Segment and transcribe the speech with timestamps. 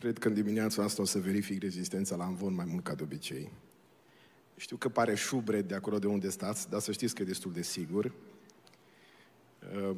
[0.00, 3.02] Cred că în dimineața asta o să verific rezistența la învon mai mult ca de
[3.02, 3.50] obicei.
[4.56, 7.52] Știu că pare șubred de acolo de unde stați, dar să știți că e destul
[7.52, 8.12] de sigur.
[9.74, 9.96] Uh,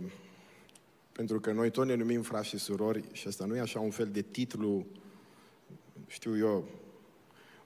[1.13, 3.91] pentru că noi tot ne numim frați și surori și asta nu e așa un
[3.91, 4.87] fel de titlu,
[6.07, 6.69] știu eu,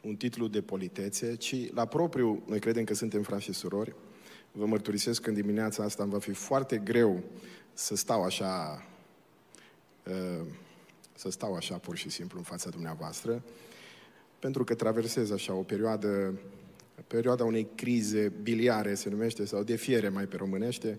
[0.01, 3.95] un titlu de politețe, ci la propriu noi credem că suntem frați și surori.
[4.53, 7.23] Vă mărturisesc că în dimineața asta îmi va fi foarte greu
[7.73, 8.85] să stau așa,
[10.07, 10.47] uh,
[11.17, 13.43] să stau așa pur și simplu în fața dumneavoastră,
[14.39, 16.39] pentru că traversez așa o perioadă,
[17.07, 20.99] perioada unei crize biliare se numește, sau de fiere mai pe românește,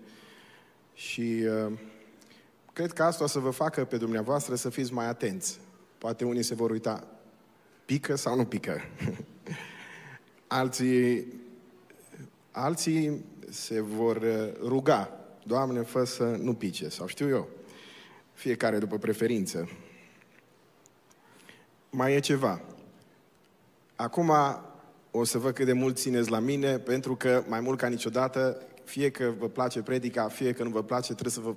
[0.94, 1.73] și uh,
[2.73, 5.59] cred că asta o să vă facă pe dumneavoastră să fiți mai atenți.
[5.98, 7.08] Poate unii se vor uita,
[7.86, 8.81] pică sau nu pică?
[10.47, 11.27] alții,
[12.52, 17.49] alții se vor uh, ruga, Doamne, fă să nu pice, sau știu eu,
[18.34, 19.70] fiecare după preferință.
[21.89, 22.61] Mai e ceva.
[23.95, 24.31] Acum
[25.11, 28.67] o să văd cât de mult țineți la mine, pentru că mai mult ca niciodată,
[28.83, 31.55] fie că vă place predica, fie că nu vă place, trebuie să vă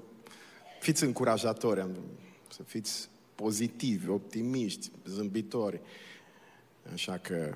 [0.81, 1.87] fiți încurajatori,
[2.48, 5.81] să fiți pozitivi, optimiști, zâmbitori.
[6.92, 7.55] Așa că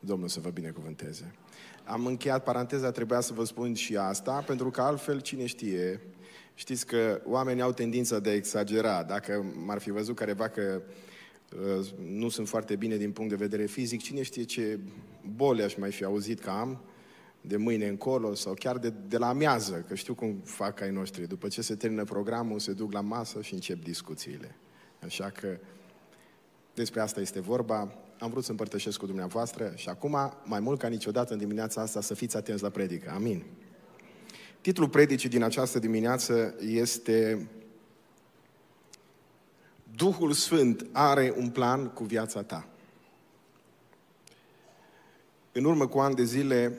[0.00, 1.34] Domnul să vă binecuvânteze.
[1.84, 6.00] Am încheiat paranteza, trebuia să vă spun și asta, pentru că altfel, cine știe,
[6.54, 9.02] știți că oamenii au tendința de a exagera.
[9.02, 10.92] Dacă m-ar fi văzut careva că uh,
[12.06, 14.78] nu sunt foarte bine din punct de vedere fizic, cine știe ce
[15.36, 16.80] boli aș mai fi auzit că am
[17.40, 21.28] de mâine încolo sau chiar de, de la amiază, că știu cum fac ai noștri.
[21.28, 24.56] După ce se termină programul, se duc la masă și încep discuțiile.
[25.04, 25.58] Așa că
[26.74, 27.94] despre asta este vorba.
[28.18, 32.00] Am vrut să împărtășesc cu dumneavoastră și acum, mai mult ca niciodată în dimineața asta,
[32.00, 33.12] să fiți atenți la predică.
[33.14, 33.42] Amin.
[34.60, 37.48] Titlul predicii din această dimineață este
[39.96, 42.68] Duhul Sfânt are un plan cu viața ta.
[45.52, 46.78] În urmă cu ani de zile,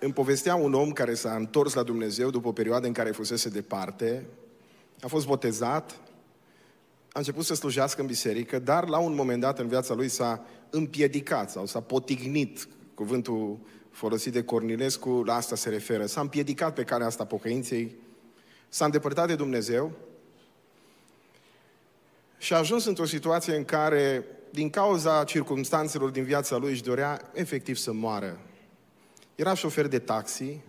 [0.00, 3.48] îmi povestea un om care s-a întors la Dumnezeu după o perioadă în care fusese
[3.48, 4.26] departe,
[5.00, 6.00] a fost botezat,
[7.12, 10.46] a început să slujească în biserică, dar la un moment dat în viața lui s-a
[10.70, 13.58] împiedicat sau s-a potignit, cuvântul
[13.90, 17.96] folosit de Cornilescu, la asta se referă, s-a împiedicat pe calea asta pocăinței,
[18.68, 19.92] s-a îndepărtat de Dumnezeu
[22.46, 27.30] și a ajuns într-o situație în care, din cauza circumstanțelor din viața lui, își dorea
[27.34, 28.40] efectiv să moară.
[29.34, 30.60] Era șofer de taxi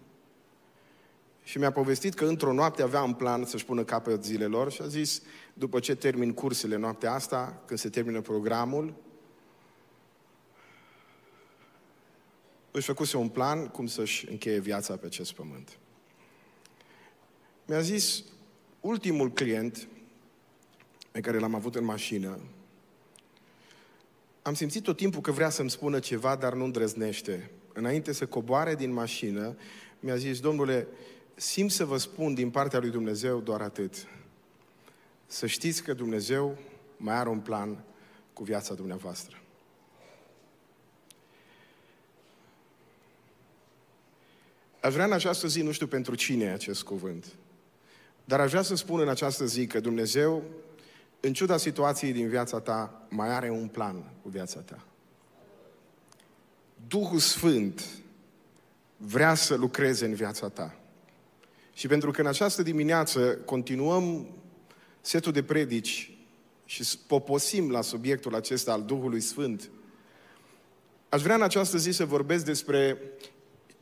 [1.43, 4.87] și mi-a povestit că într-o noapte avea în plan să-și pună capăt zilelor și a
[4.87, 5.21] zis,
[5.53, 8.93] după ce termin cursele noaptea asta, când se termină programul,
[12.71, 15.77] își făcuse un plan cum să-și încheie viața pe acest pământ.
[17.65, 18.23] Mi-a zis,
[18.79, 19.87] ultimul client
[21.17, 22.39] pe care l-am avut în mașină,
[24.41, 27.51] am simțit tot timpul că vrea să-mi spună ceva, dar nu îndrăznește.
[27.73, 29.55] Înainte să coboare din mașină,
[29.99, 30.87] mi-a zis, domnule,
[31.35, 33.93] simt să vă spun din partea lui Dumnezeu doar atât.
[35.25, 36.57] Să știți că Dumnezeu
[36.97, 37.83] mai are un plan
[38.33, 39.41] cu viața dumneavoastră.
[44.79, 47.25] Aș vrea în această zi, nu știu pentru cine e acest cuvânt,
[48.25, 50.43] dar aș vrea să spun în această zi că Dumnezeu,
[51.19, 54.85] în ciuda situației din viața ta, mai are un plan cu viața ta.
[56.87, 57.85] Duhul Sfânt
[58.97, 60.75] vrea să lucreze în viața ta.
[61.73, 64.27] Și pentru că în această dimineață continuăm
[65.01, 66.17] setul de predici
[66.65, 69.69] și poposim la subiectul acesta al Duhului Sfânt,
[71.09, 72.97] aș vrea în această zi să vorbesc despre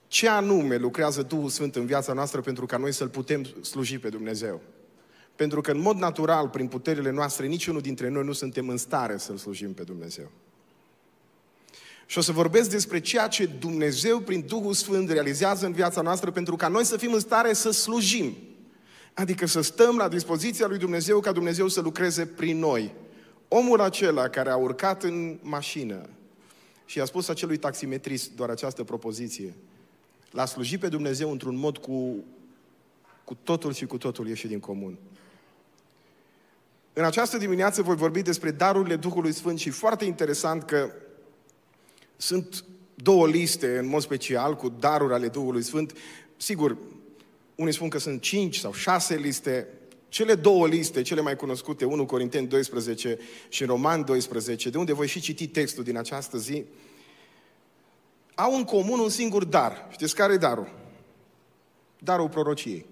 [0.07, 4.09] ce anume lucrează Duhul Sfânt în viața noastră pentru ca noi să-L putem sluji pe
[4.09, 4.61] Dumnezeu.
[5.35, 9.17] Pentru că în mod natural, prin puterile noastre, niciunul dintre noi nu suntem în stare
[9.17, 10.31] să-L slujim pe Dumnezeu.
[12.05, 16.31] Și o să vorbesc despre ceea ce Dumnezeu, prin Duhul Sfânt, realizează în viața noastră
[16.31, 18.35] pentru ca noi să fim în stare să slujim.
[19.13, 22.93] Adică să stăm la dispoziția lui Dumnezeu ca Dumnezeu să lucreze prin noi.
[23.47, 26.09] Omul acela care a urcat în mașină
[26.85, 29.53] și a spus acelui taximetrist doar această propoziție,
[30.31, 32.23] l-a slujit pe Dumnezeu într-un mod cu,
[33.23, 34.97] cu totul și cu totul ieșit din comun.
[36.97, 40.91] În această dimineață voi vorbi despre darurile Duhului Sfânt și foarte interesant că
[42.17, 42.65] sunt
[42.95, 45.97] două liste, în mod special, cu daruri ale Duhului Sfânt.
[46.37, 46.77] Sigur,
[47.55, 49.67] unii spun că sunt cinci sau șase liste.
[50.09, 53.17] Cele două liste, cele mai cunoscute, 1 Corinteni 12
[53.49, 56.65] și Roman 12, de unde voi și citi textul din această zi,
[58.35, 59.87] au în comun un singur dar.
[59.91, 60.73] Știți care e darul?
[61.99, 62.85] Darul prorociei.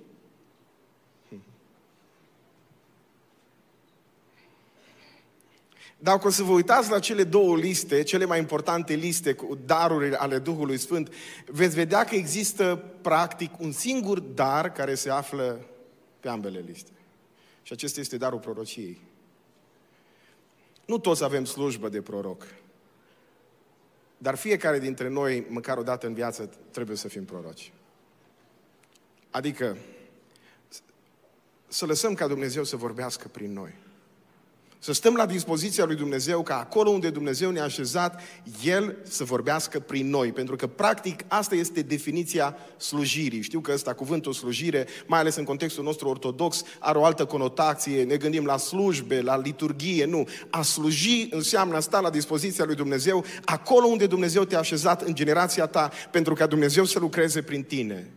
[6.04, 10.16] Dacă o să vă uitați la cele două liste, cele mai importante liste cu daruri
[10.16, 11.14] ale Duhului Sfânt,
[11.46, 15.66] veți vedea că există practic un singur dar care se află
[16.20, 16.92] pe ambele liste.
[17.62, 19.02] Și acesta este darul prorociei.
[20.86, 22.46] Nu toți avem slujbă de proroc.
[24.18, 27.72] Dar fiecare dintre noi, măcar o dată în viață, trebuie să fim proroci.
[29.30, 29.78] Adică,
[31.68, 33.74] să lăsăm ca Dumnezeu să vorbească prin noi.
[34.84, 38.22] Să stăm la dispoziția lui Dumnezeu ca acolo unde Dumnezeu ne-a așezat,
[38.64, 40.32] El să vorbească prin noi.
[40.32, 43.42] Pentru că, practic, asta este definiția slujirii.
[43.42, 48.04] Știu că ăsta, cuvântul slujire, mai ales în contextul nostru ortodox, are o altă conotație.
[48.04, 50.06] Ne gândim la slujbe, la liturghie.
[50.06, 50.28] Nu.
[50.50, 55.16] A sluji înseamnă a sta la dispoziția lui Dumnezeu acolo unde Dumnezeu te-a așezat în
[55.16, 58.12] generația ta pentru ca Dumnezeu să lucreze prin tine.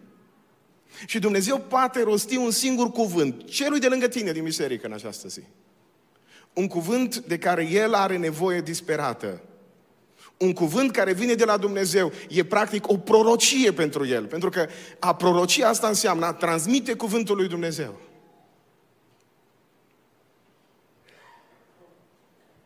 [1.07, 5.29] Și Dumnezeu poate rosti un singur cuvânt celui de lângă tine din biserică în această
[5.29, 5.43] zi
[6.57, 9.41] un cuvânt de care el are nevoie disperată.
[10.37, 12.13] Un cuvânt care vine de la Dumnezeu.
[12.29, 14.27] E practic o prorocie pentru el.
[14.27, 14.67] Pentru că
[14.99, 18.01] a proroci asta înseamnă a transmite cuvântul lui Dumnezeu.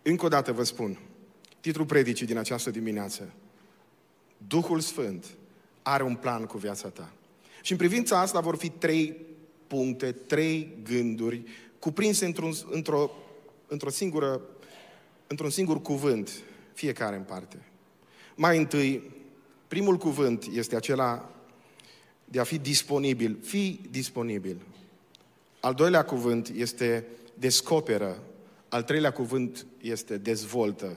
[0.02, 0.98] Încă o dată vă spun,
[1.60, 3.32] titlul predicii din această dimineață.
[4.46, 5.26] Duhul Sfânt
[5.82, 7.12] are un plan cu viața ta.
[7.62, 9.16] Și în privința asta vor fi trei
[9.66, 11.42] puncte, trei gânduri
[11.78, 13.10] cuprinse într-un, într-o
[13.70, 14.40] într-o singură,
[15.26, 16.30] într-un singur cuvânt,
[16.72, 17.62] fiecare în parte.
[18.36, 19.10] Mai întâi,
[19.68, 21.34] primul cuvânt este acela
[22.24, 23.38] de a fi disponibil.
[23.42, 24.60] Fi disponibil.
[25.60, 28.22] Al doilea cuvânt este descoperă.
[28.68, 30.96] Al treilea cuvânt este dezvoltă.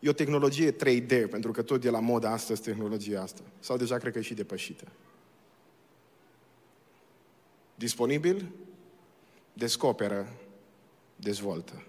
[0.00, 3.42] E o tehnologie 3D, pentru că tot e la moda astăzi tehnologia asta.
[3.58, 4.84] Sau deja cred că e și depășită.
[7.74, 8.50] Disponibil,
[9.52, 10.32] descoperă,
[11.16, 11.84] dezvoltă.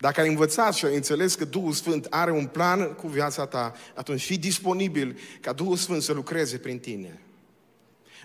[0.00, 3.72] Dacă ai învățat și ai înțeles că Duhul Sfânt are un plan cu viața ta,
[3.94, 7.20] atunci fii disponibil ca Duhul Sfânt să lucreze prin tine.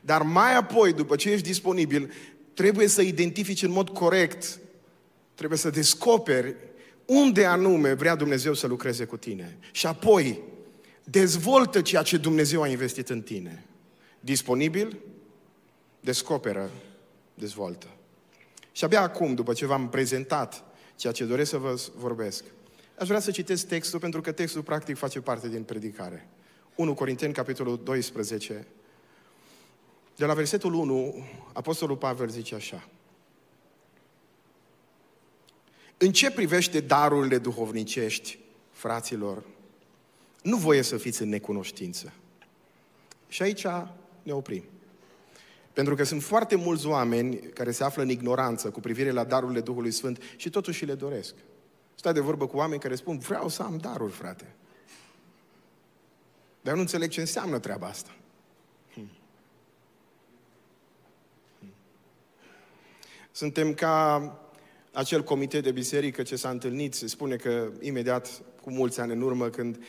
[0.02, 2.14] Dar mai apoi, după ce ești disponibil,
[2.54, 4.60] trebuie să identifici în mod corect,
[5.34, 6.56] trebuie să descoperi
[7.06, 9.58] unde anume vrea Dumnezeu să lucreze cu tine.
[9.72, 10.42] Și apoi,
[11.04, 13.66] dezvoltă ceea ce Dumnezeu a investit în tine.
[14.20, 14.98] Disponibil,
[16.00, 16.70] descoperă,
[17.34, 17.88] dezvoltă.
[18.72, 20.65] Și abia acum, după ce v-am prezentat
[20.96, 22.44] ceea ce doresc să vă vorbesc.
[23.00, 26.28] Aș vrea să citesc textul, pentru că textul practic face parte din predicare.
[26.76, 28.68] 1 Corinteni, capitolul 12.
[30.16, 31.16] De la versetul 1,
[31.54, 32.90] Apostolul Pavel zice așa.
[35.98, 38.40] În ce privește darurile duhovnicești,
[38.72, 39.44] fraților,
[40.42, 42.14] nu voie să fiți în necunoștință.
[43.28, 43.66] Și aici
[44.24, 44.64] ne oprim.
[45.76, 49.62] Pentru că sunt foarte mulți oameni care se află în ignoranță cu privire la darurile
[49.62, 51.34] Duhului Sfânt și totuși le doresc.
[51.96, 54.56] Stai de vorbă cu oameni care spun, vreau să am daruri, frate.
[56.62, 58.16] Dar eu nu înțeleg ce înseamnă treaba asta.
[58.94, 59.10] Hmm.
[61.60, 61.74] Hmm.
[63.32, 64.40] Suntem ca
[64.92, 69.22] acel comitet de biserică ce s-a întâlnit, se spune că imediat, cu mulți ani în
[69.22, 69.84] urmă, când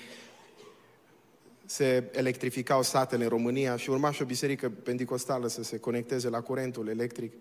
[1.66, 6.40] se electrificau satele în România și urma și o biserică pentecostală să se conecteze la
[6.40, 7.32] curentul electric.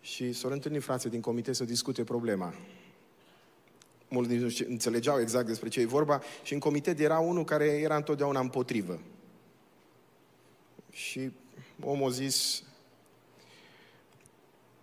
[0.00, 2.54] Și s-au întâlnit frații din comite să discute problema.
[4.08, 7.96] Mulți nu înțelegeau exact despre ce e vorba și în comitet era unul care era
[7.96, 9.00] întotdeauna împotrivă.
[10.92, 11.30] Și
[11.80, 12.62] omul a zis,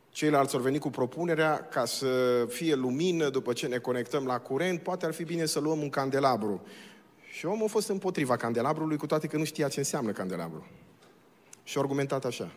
[0.10, 4.82] ceilalți au venit cu propunerea ca să fie lumină după ce ne conectăm la curent,
[4.82, 6.62] poate ar fi bine să luăm un candelabru.
[7.34, 10.68] Și omul a fost împotriva candelabrului, cu toate că nu știa ce înseamnă candelabru.
[11.64, 12.52] Și a argumentat așa.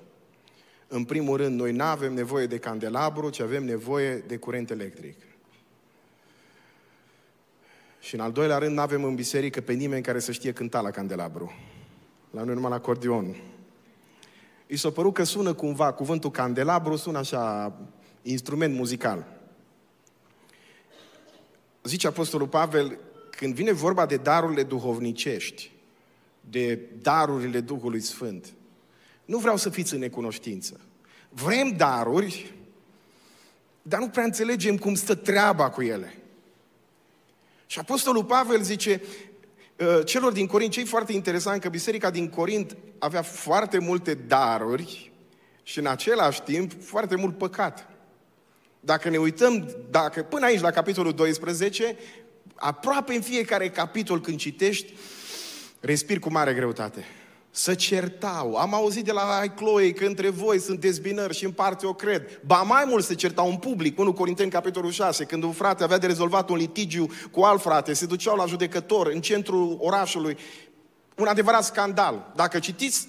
[0.89, 5.17] În primul rând, noi nu avem nevoie de candelabru, ci avem nevoie de curent electric.
[8.01, 10.81] Și în al doilea rând, nu avem în biserică pe nimeni care să știe cânta
[10.81, 11.53] la candelabru.
[12.31, 13.37] La noi numai la acordeon.
[14.67, 17.73] I s-a părut că sună cumva, cuvântul candelabru sună așa,
[18.23, 19.27] instrument muzical.
[21.83, 22.99] Zice Apostolul Pavel,
[23.37, 25.71] când vine vorba de darurile duhovnicești,
[26.41, 28.47] de darurile Duhului Sfânt,
[29.25, 30.81] nu vreau să fiți în necunoștință.
[31.29, 32.55] Vrem daruri,
[33.83, 36.15] dar nu prea înțelegem cum stă treaba cu ele.
[37.67, 39.03] Și Apostolul Pavel zice
[39.81, 45.13] ă, celor din Corint, ce foarte interesant că biserica din Corint avea foarte multe daruri
[45.63, 47.91] și în același timp foarte mult păcat.
[48.81, 51.97] Dacă ne uităm, dacă până aici la capitolul 12,
[52.55, 54.95] aproape în fiecare capitol când citești,
[55.81, 57.05] respiri cu mare greutate.
[57.51, 58.55] să certau.
[58.55, 62.41] Am auzit de la Chloe că între voi sunt dezbinări și în parte o cred.
[62.47, 65.99] Ba mai mult se certau în public, 1 Corinteni capitolul 6, când un frate avea
[65.99, 70.37] de rezolvat un litigiu cu alt frate, se duceau la judecător în centrul orașului.
[71.17, 72.33] Un adevărat scandal.
[72.35, 73.09] Dacă citiți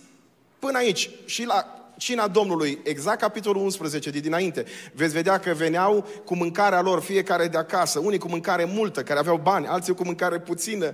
[0.60, 6.08] până aici și la cina Domnului, exact capitolul 11 de dinainte, veți vedea că veneau
[6.26, 10.06] cu mâncarea lor, fiecare de acasă, unii cu mâncare multă, care aveau bani, alții cu
[10.06, 10.94] mâncare puțină,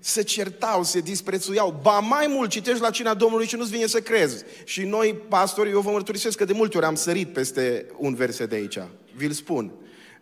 [0.00, 1.80] se certau, se disprețuiau.
[1.82, 4.44] Ba mai mult, citești la cina Domnului și nu-ți vine să crezi.
[4.64, 8.48] Și noi, pastori, eu vă mărturisesc că de multe ori am sărit peste un verset
[8.48, 8.78] de aici.
[9.16, 9.72] Vi-l spun.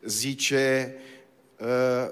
[0.04, 0.94] Zice,
[1.58, 2.10] uh,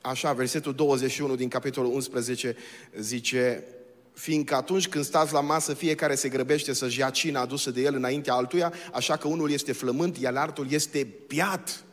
[0.00, 2.56] așa, versetul 21 din capitolul 11,
[2.98, 3.64] zice,
[4.14, 7.94] fiindcă atunci când stați la masă, fiecare se grăbește să-și ia cina adusă de el
[7.94, 11.84] înaintea altuia, așa că unul este flământ, iar altul este piat.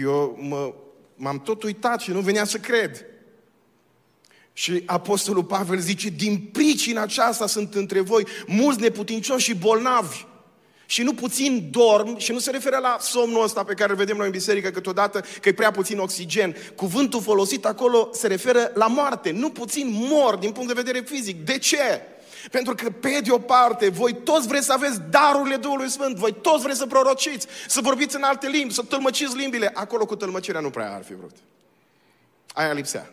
[0.00, 0.74] Eu mă,
[1.16, 3.04] m-am tot uitat și nu venea să cred.
[4.52, 10.24] Și Apostolul Pavel zice, din pricina aceasta sunt între voi mulți neputincioși și bolnavi
[10.92, 14.16] și nu puțin dorm, și nu se referă la somnul ăsta pe care îl vedem
[14.16, 16.56] noi în biserică câteodată, că e prea puțin oxigen.
[16.76, 19.30] Cuvântul folosit acolo se referă la moarte.
[19.30, 21.44] Nu puțin mor din punct de vedere fizic.
[21.44, 22.02] De ce?
[22.50, 26.34] Pentru că, pe de o parte, voi toți vreți să aveți darurile Duhului Sfânt, voi
[26.40, 29.70] toți vreți să prorociți, să vorbiți în alte limbi, să tălmăciți limbile.
[29.74, 31.36] Acolo cu tălmăcirea nu prea ar fi vrut.
[32.52, 33.12] Aia lipsea.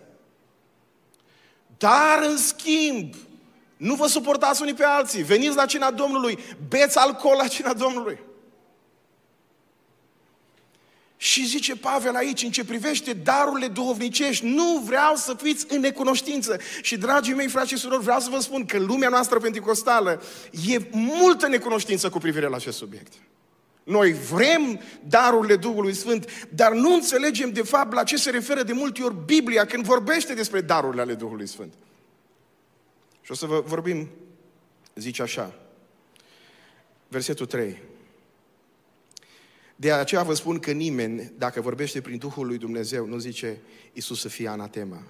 [1.77, 3.13] Dar, în schimb,
[3.79, 5.23] nu vă suportați unii pe alții.
[5.23, 8.19] Veniți la cina Domnului, beți alcool la cina Domnului.
[11.17, 16.59] Și zice Pavel aici, în ce privește darurile duhovnicești, nu vreau să fiți în necunoștință.
[16.81, 20.21] Și, dragii mei, frați și surori, vreau să vă spun că lumea noastră pentecostală
[20.67, 23.13] e multă necunoștință cu privire la acest subiect.
[23.83, 28.73] Noi vrem darurile Duhului Sfânt, dar nu înțelegem de fapt la ce se referă de
[28.73, 31.73] multe ori Biblia când vorbește despre darurile ale Duhului Sfânt.
[33.29, 34.09] Și o să vă vorbim,
[34.95, 35.59] zice așa,
[37.07, 37.81] versetul 3.
[39.75, 43.61] De aceea vă spun că nimeni, dacă vorbește prin Duhul lui Dumnezeu, nu zice
[43.93, 45.03] Isus să fie anatema.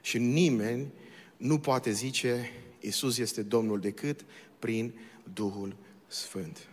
[0.00, 0.92] Și nimeni
[1.36, 4.24] nu poate zice Isus este Domnul decât
[4.58, 4.98] prin
[5.32, 5.76] Duhul
[6.06, 6.68] Sfânt.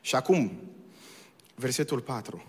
[0.00, 0.60] Și acum,
[1.54, 2.46] versetul 4.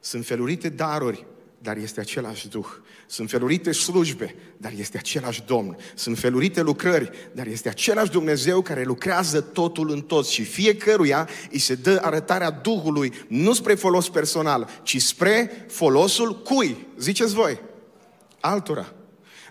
[0.00, 1.26] Sunt felurite daruri
[1.64, 2.66] dar este același Duh.
[3.06, 5.76] Sunt felurite slujbe, dar este același Domn.
[5.94, 11.58] Sunt felurite lucrări, dar este același Dumnezeu care lucrează totul în toți și fiecăruia îi
[11.58, 16.86] se dă arătarea Duhului, nu spre folos personal, ci spre folosul cui?
[16.98, 17.60] Ziceți voi?
[18.40, 18.94] Altora.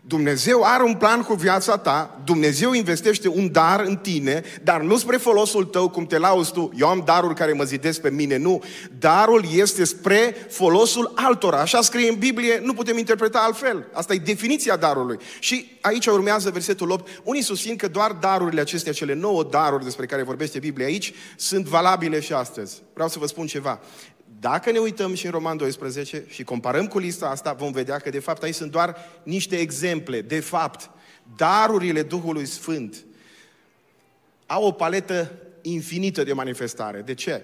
[0.06, 4.98] Dumnezeu are un plan cu viața ta, Dumnezeu investește un dar în tine, dar nu
[4.98, 8.38] spre folosul tău, cum te lauzi tu, eu am daruri care mă zidesc pe mine,
[8.38, 8.64] nu.
[9.00, 11.60] Darul este spre folosul altora.
[11.60, 13.88] Așa scrie în Biblie, nu putem interpreta altfel.
[13.94, 15.18] Asta e definiția darului.
[15.40, 17.22] Și aici urmează versetul 8.
[17.24, 21.66] Unii susțin că doar darurile acestea, cele nouă daruri despre care vorbește Biblia aici, sunt
[21.66, 22.82] valabile și astăzi.
[22.94, 23.80] Vreau să vă spun ceva.
[24.44, 28.10] Dacă ne uităm și în Roman 12 și comparăm cu lista asta, vom vedea că
[28.10, 30.22] de fapt aici sunt doar niște exemple.
[30.22, 30.90] De fapt,
[31.36, 33.06] darurile Duhului Sfânt
[34.46, 35.32] au o paletă
[35.62, 37.02] infinită de manifestare.
[37.02, 37.44] De ce?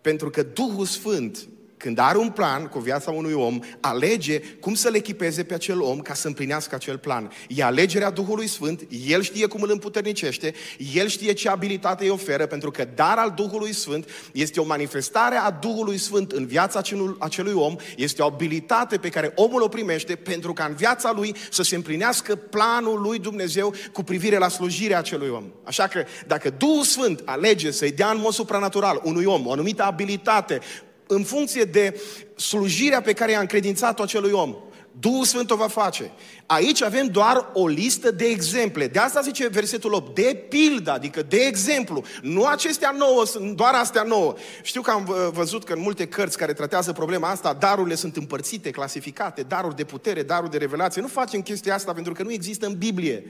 [0.00, 4.94] Pentru că Duhul Sfânt când are un plan cu viața unui om, alege cum să-l
[4.94, 7.32] echipeze pe acel om ca să împlinească acel plan.
[7.48, 10.54] E alegerea Duhului Sfânt, El știe cum îl împuternicește,
[10.94, 15.36] El știe ce abilitate îi oferă, pentru că dar al Duhului Sfânt este o manifestare
[15.36, 16.80] a Duhului Sfânt în viața
[17.18, 21.34] acelui om, este o abilitate pe care omul o primește pentru ca în viața lui
[21.50, 25.44] să se împlinească planul lui Dumnezeu cu privire la slujirea acelui om.
[25.64, 29.82] Așa că dacă Duhul Sfânt alege să-i dea în mod supranatural unui om o anumită
[29.82, 30.60] abilitate,
[31.06, 32.00] în funcție de
[32.36, 34.56] slujirea pe care i-a încredințat-o acelui om.
[35.00, 36.10] Duhul Sfânt o va face.
[36.46, 38.86] Aici avem doar o listă de exemple.
[38.86, 42.04] De asta zice versetul 8, de pildă, adică de exemplu.
[42.22, 44.34] Nu acestea nouă, sunt doar astea nouă.
[44.62, 48.70] Știu că am văzut că în multe cărți care tratează problema asta, darurile sunt împărțite,
[48.70, 51.00] clasificate, daruri de putere, daruri de revelație.
[51.00, 53.24] Nu facem chestia asta pentru că nu există în Biblie.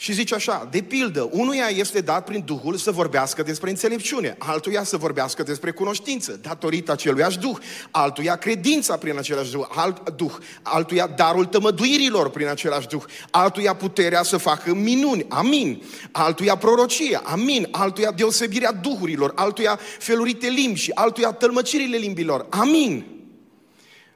[0.00, 4.82] Și zice așa, de pildă, unuia este dat prin Duhul să vorbească despre înțelepciune, altuia
[4.82, 7.56] să vorbească despre cunoștință, datorită aceluiași Duh,
[7.90, 14.22] altuia credința prin același Duh, alt Duh, altuia darul tămăduirilor prin același Duh, altuia puterea
[14.22, 21.32] să facă minuni, amin, altuia prorocie, amin, altuia deosebirea duhurilor, altuia felurite limbi și altuia
[21.32, 23.06] tălmăcirile limbilor, amin.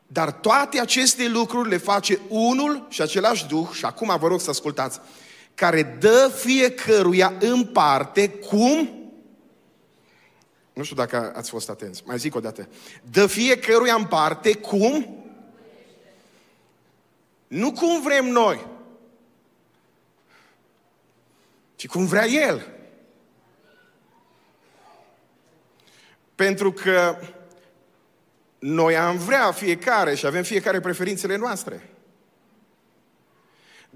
[0.06, 4.50] Dar toate aceste lucruri le face unul și același Duh, și acum vă rog să
[4.50, 5.00] ascultați,
[5.54, 8.98] care dă fiecăruia în parte cum?
[10.72, 12.68] Nu știu dacă ați fost atenți, mai zic o dată.
[13.10, 15.24] Dă fiecăruia în parte cum?
[17.46, 18.66] Nu cum vrem noi,
[21.76, 22.68] ci cum vrea El.
[26.34, 27.18] Pentru că
[28.58, 31.93] noi am vrea fiecare și avem fiecare preferințele noastre.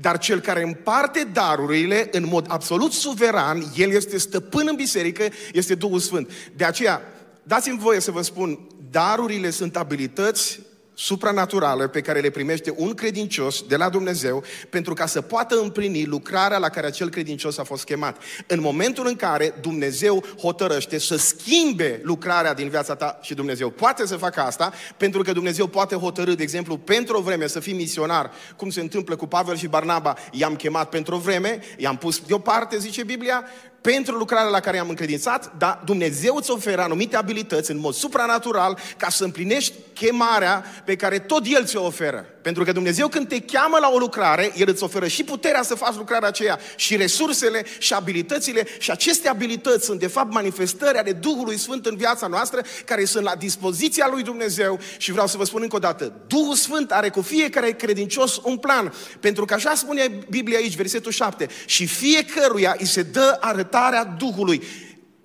[0.00, 5.74] Dar cel care împarte darurile în mod absolut suveran, el este stăpân în biserică, este
[5.74, 6.30] Duhul Sfânt.
[6.56, 7.02] De aceea,
[7.42, 10.60] dați-mi voie să vă spun, darurile sunt abilități
[11.00, 16.04] supranaturală pe care le primește un credincios de la Dumnezeu pentru ca să poată împlini
[16.04, 18.22] lucrarea la care acel credincios a fost chemat.
[18.46, 24.06] În momentul în care Dumnezeu hotărăște să schimbe lucrarea din viața ta și Dumnezeu poate
[24.06, 27.74] să facă asta, pentru că Dumnezeu poate hotărâ, de exemplu, pentru o vreme să fii
[27.74, 32.18] misionar, cum se întâmplă cu Pavel și Barnaba, i-am chemat pentru o vreme, i-am pus
[32.18, 33.44] deoparte, zice Biblia,
[33.80, 38.78] pentru lucrarea la care i-am încredințat, dar Dumnezeu îți oferă anumite abilități în mod supranatural
[38.96, 42.26] ca să împlinești chemarea pe care tot El ți-o oferă.
[42.42, 45.74] Pentru că Dumnezeu când te cheamă la o lucrare, El îți oferă și puterea să
[45.74, 51.12] faci lucrarea aceea, și resursele, și abilitățile, și aceste abilități sunt de fapt manifestări ale
[51.12, 55.44] Duhului Sfânt în viața noastră, care sunt la dispoziția lui Dumnezeu și vreau să vă
[55.44, 59.74] spun încă o dată, Duhul Sfânt are cu fiecare credincios un plan, pentru că așa
[59.74, 63.36] spune Biblia aici, versetul 7, și fiecăruia îi se dă
[63.76, 64.62] arătarea Duhului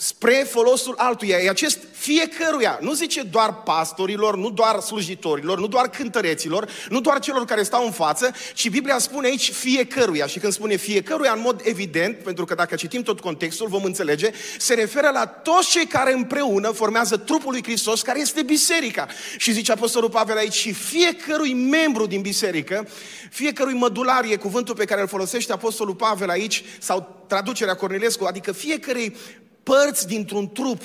[0.04, 1.38] spre folosul altuia.
[1.38, 7.20] E acest fiecăruia, nu zice doar pastorilor, nu doar slujitorilor, nu doar cântăreților, nu doar
[7.20, 10.26] celor care stau în față, ci Biblia spune aici fiecăruia.
[10.26, 14.32] Și când spune fiecăruia, în mod evident, pentru că dacă citim tot contextul, vom înțelege,
[14.58, 19.08] se referă la toți cei care împreună formează trupul lui Hristos, care este biserica.
[19.38, 22.88] Și zice Apostolul Pavel aici, și fiecărui membru din biserică,
[23.30, 28.52] fiecărui mădular e cuvântul pe care îl folosește Apostolul Pavel aici, sau traducerea Cornilescu, adică
[28.52, 29.16] fiecărui
[29.64, 30.82] părți dintr-un trup.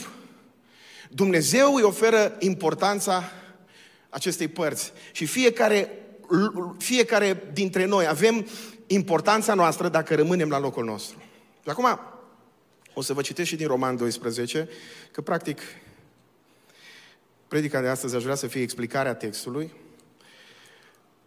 [1.11, 3.32] Dumnezeu îi oferă importanța
[4.08, 4.92] acestei părți.
[5.12, 5.90] Și fiecare,
[6.78, 8.47] fiecare dintre noi avem
[8.87, 11.23] importanța noastră dacă rămânem la locul nostru.
[11.62, 12.00] Și acum
[12.94, 14.68] o să vă citesc și din Roman 12,
[15.11, 15.61] că practic
[17.49, 19.72] predica de astăzi aș vrea să fie explicarea textului.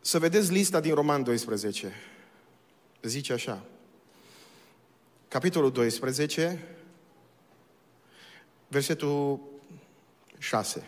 [0.02, 1.93] Să vedeți lista din Roman 12.
[3.02, 3.65] Zice așa.
[5.28, 6.60] Capitolul 12,
[8.71, 9.39] versetul
[10.38, 10.84] 6.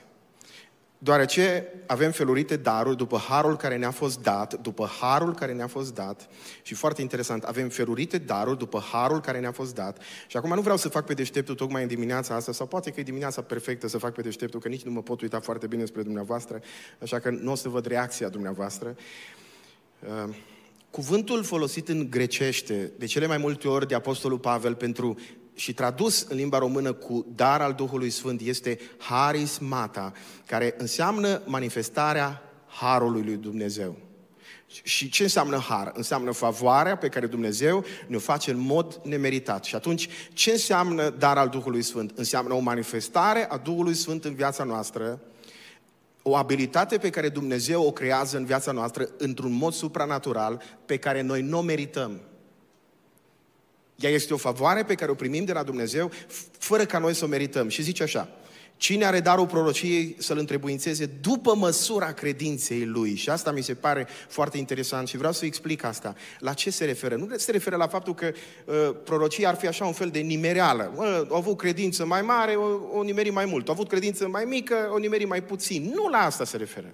[0.98, 5.94] Deoarece avem felurite daruri după harul care ne-a fost dat, după harul care ne-a fost
[5.94, 6.30] dat,
[6.62, 10.02] și foarte interesant, avem felurite daruri după harul care ne-a fost dat.
[10.28, 13.00] Și acum nu vreau să fac pe deșteptul tocmai în dimineața asta, sau poate că
[13.00, 15.86] e dimineața perfectă să fac pe deșteptul, că nici nu mă pot uita foarte bine
[15.86, 16.62] spre dumneavoastră,
[17.02, 18.96] așa că nu o să văd reacția dumneavoastră.
[20.00, 20.36] Uh,
[20.90, 25.18] cuvântul folosit în grecește, de cele mai multe ori de Apostolul Pavel pentru
[25.56, 30.12] și tradus în limba română cu dar al Duhului Sfânt este harismata,
[30.46, 33.98] care înseamnă manifestarea harului lui Dumnezeu.
[34.84, 35.92] Și ce înseamnă har?
[35.96, 39.64] Înseamnă favoarea pe care Dumnezeu ne-o face în mod nemeritat.
[39.64, 42.12] Și atunci, ce înseamnă dar al Duhului Sfânt?
[42.16, 45.22] Înseamnă o manifestare a Duhului Sfânt în viața noastră,
[46.22, 51.22] o abilitate pe care Dumnezeu o creează în viața noastră într-un mod supranatural pe care
[51.22, 52.22] noi nu o merităm.
[54.04, 56.12] Ea este o favoare pe care o primim de la Dumnezeu
[56.58, 57.70] fără ca noi să o merităm.
[57.70, 58.30] Și zice așa,
[58.78, 63.16] Cine are darul prorociei să-l întrebuințeze după măsura credinței lui.
[63.16, 66.16] Și asta mi se pare foarte interesant și vreau să explic asta.
[66.40, 67.16] La ce se referă?
[67.16, 68.32] Nu se referă la faptul că
[68.66, 70.94] uh, prorocia ar fi așa un fel de nimereală.
[70.96, 73.68] Uh, au avut credință mai mare, o, o nimeri mai mult.
[73.68, 75.92] Au avut credință mai mică, o nimeri mai puțin.
[75.96, 76.94] Nu la asta se referă.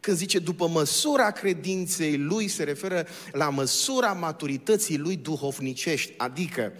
[0.00, 6.72] Când zice după măsura credinței lui, se referă la măsura maturității lui duhovnicești, adică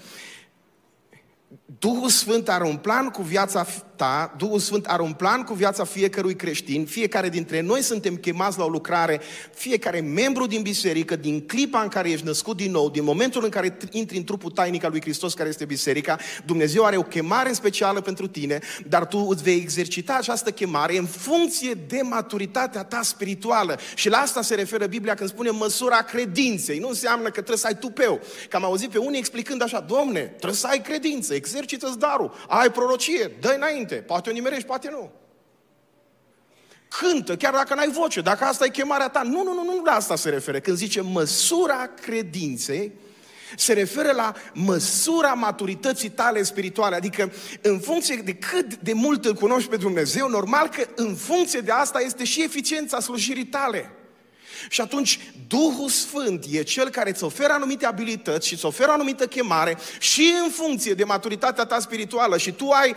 [1.79, 3.67] Duhul Sfânt are un plan cu viața
[4.01, 8.59] ta, Duhul Sfânt are un plan cu viața fiecărui creștin, fiecare dintre noi suntem chemați
[8.59, 9.21] la o lucrare,
[9.55, 13.51] fiecare membru din biserică, din clipa în care ești născut din nou, din momentul în
[13.51, 17.53] care intri în trupul tainic al lui Hristos care este biserica, Dumnezeu are o chemare
[17.53, 18.59] specială pentru tine,
[18.89, 23.79] dar tu îți vei exercita această chemare în funcție de maturitatea ta spirituală.
[23.95, 26.79] Și la asta se referă Biblia când spune măsura credinței.
[26.79, 28.21] Nu înseamnă că trebuie să ai tupeu.
[28.49, 32.71] Că am auzit pe unii explicând așa, domne, trebuie să ai credință, exercită-ți darul, ai
[32.71, 35.11] prorocie, dă înainte, poate o nimerești, poate nu.
[36.89, 39.23] Cântă, chiar dacă n-ai voce, dacă asta e chemarea ta.
[39.23, 40.61] Nu, nu, nu, nu la asta se referă.
[40.61, 42.93] Când zice măsura credinței,
[43.57, 49.35] se referă la măsura maturității tale spirituale, adică în funcție de cât de mult îl
[49.35, 53.91] cunoști pe Dumnezeu, normal că în funcție de asta este și eficiența slujirii tale.
[54.69, 59.27] Și atunci Duhul Sfânt e cel care îți oferă anumite abilități și îți oferă anumită
[59.27, 62.97] chemare și în funcție de maturitatea ta spirituală și tu ai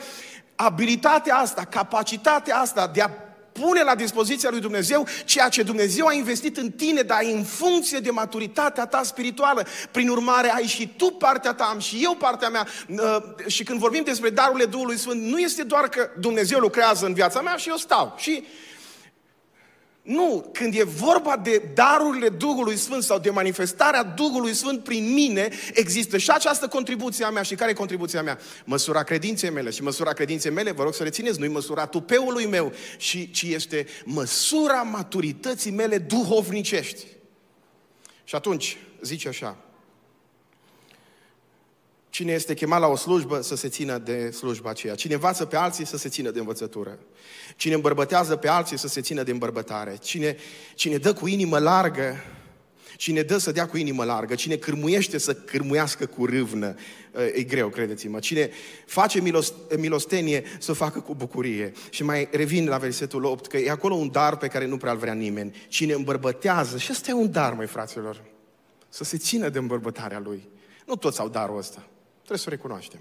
[0.56, 3.10] abilitatea asta, capacitatea asta de a
[3.54, 8.00] pune la dispoziția lui Dumnezeu ceea ce Dumnezeu a investit în tine, dar în funcție
[8.00, 9.66] de maturitatea ta spirituală.
[9.92, 12.68] Prin urmare, ai și tu partea ta, am și eu partea mea.
[12.88, 17.14] Uh, și când vorbim despre darurile Duhului Sfânt, nu este doar că Dumnezeu lucrează în
[17.14, 18.16] viața mea și eu stau.
[18.18, 18.44] Și
[20.04, 25.50] nu, când e vorba de darurile Duhului Sfânt sau de manifestarea Duhului Sfânt prin mine,
[25.74, 27.42] există și această contribuție a mea.
[27.42, 28.40] Și care e contribuția mea?
[28.66, 29.70] Măsura credinței mele.
[29.70, 33.88] Și măsura credinței mele, vă rog să rețineți, nu-i măsura tupeului meu, ci, ci este
[34.06, 37.06] măsura maturității mele duhovnicești.
[38.24, 39.58] Și atunci, zice așa,
[42.14, 44.96] Cine este chemat la o slujbă să se țină de slujba aceea.
[44.96, 47.00] Cine învață pe alții să se țină de învățătură.
[47.56, 49.98] Cine îmbărbătează pe alții să se țină de îmbărbătare.
[50.02, 50.36] Cine,
[50.76, 52.16] cine dă cu inimă largă,
[52.98, 54.36] cine dă să dea cu inimă largă.
[54.36, 56.76] Cine cârmuiește să cârmuiască cu râvnă.
[57.34, 58.20] E greu, credeți-mă.
[58.20, 58.50] Cine
[58.86, 61.72] face milos, milostenie să o facă cu bucurie.
[61.90, 64.98] Și mai revin la versetul 8, că e acolo un dar pe care nu prea-l
[64.98, 65.56] vrea nimeni.
[65.68, 68.24] Cine îmbărbătează, și ăsta e un dar, mai fraților,
[68.90, 70.50] să se țină de îmbărbătarea lui.
[70.86, 71.88] Nu toți au darul ăsta.
[72.24, 73.00] Trebuie să o recunoaștem.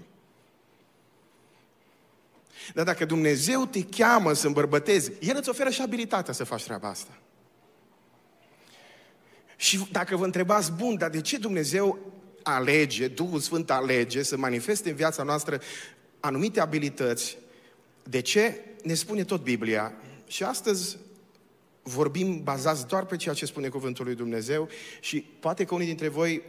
[2.73, 6.89] Dar dacă Dumnezeu te cheamă să îmbărbătezi, El îți oferă și abilitatea să faci treaba
[6.89, 7.17] asta.
[9.55, 11.99] Și dacă vă întrebați, bun, dar de ce Dumnezeu
[12.43, 15.61] alege, Duhul Sfânt alege să manifeste în viața noastră
[16.19, 17.37] anumite abilități,
[18.03, 18.61] de ce?
[18.83, 19.93] Ne spune tot Biblia.
[20.27, 20.97] Și astăzi
[21.81, 24.67] vorbim bazați doar pe ceea ce spune Cuvântul lui Dumnezeu
[24.99, 26.43] și poate că unii dintre voi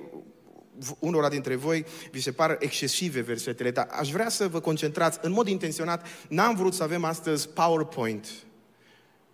[0.99, 5.33] unora dintre voi vi se par excesive versetele, dar aș vrea să vă concentrați în
[5.33, 6.07] mod intenționat.
[6.29, 8.29] N-am vrut să avem astăzi PowerPoint.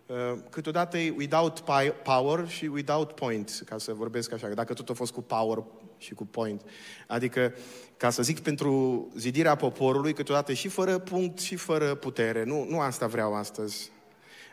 [0.06, 0.16] Uh,
[0.50, 1.62] câteodată e without
[2.02, 5.62] power și without point, ca să vorbesc așa, dacă tot a fost cu power
[5.98, 6.62] și cu point.
[7.06, 7.54] Adică,
[7.96, 12.44] ca să zic, pentru zidirea poporului, câteodată și fără punct și fără putere.
[12.44, 13.90] Nu, nu asta vreau astăzi.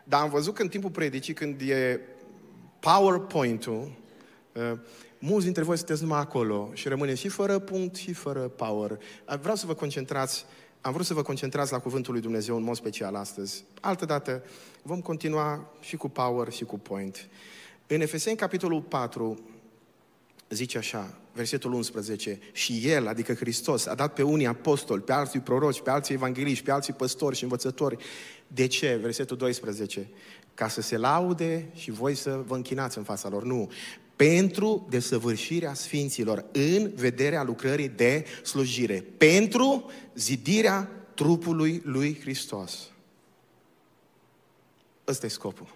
[0.03, 2.01] Dar am văzut că în timpul predicii, când e
[2.79, 3.91] PowerPoint-ul,
[4.53, 4.79] uh,
[5.19, 8.99] mulți dintre voi sunteți numai acolo și rămâne și fără punct și fără power.
[9.41, 10.45] Vreau să vă concentrați,
[10.81, 13.63] am vrut să vă concentrați la Cuvântul lui Dumnezeu în mod special astăzi.
[13.81, 14.43] Altădată
[14.81, 17.27] vom continua și cu power și cu point.
[17.87, 19.39] În Efeseni, capitolul 4,
[20.49, 25.39] zice așa, versetul 11, și El, adică Hristos, a dat pe unii apostoli, pe alții
[25.39, 27.97] proroci, pe alții evangeliști, pe alții păstori și învățători.
[28.47, 28.99] De ce?
[29.01, 30.09] Versetul 12.
[30.57, 33.43] Ca să se laude și voi să vă închinați în fața lor.
[33.43, 33.69] Nu
[34.17, 42.89] pentru desăvârșirea sfinților în vederea lucrării de slujire, pentru zidirea trupului lui Hristos.
[45.07, 45.75] Ăsta e scopul.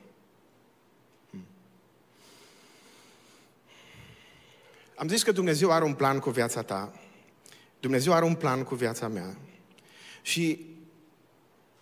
[1.29, 1.45] Hmm.
[4.95, 6.93] Am zis că Dumnezeu are un plan cu viața ta.
[7.79, 9.37] Dumnezeu are un plan cu viața mea.
[10.21, 10.65] Și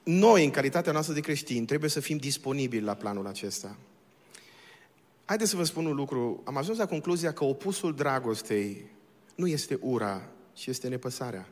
[0.04, 3.78] noi, în calitatea noastră de creștini, trebuie să fim disponibili la planul acesta.
[5.26, 6.42] Haideți să vă spun un lucru.
[6.44, 8.92] Am ajuns la concluzia că opusul dragostei
[9.36, 11.50] nu este ura, ci este nepăsarea.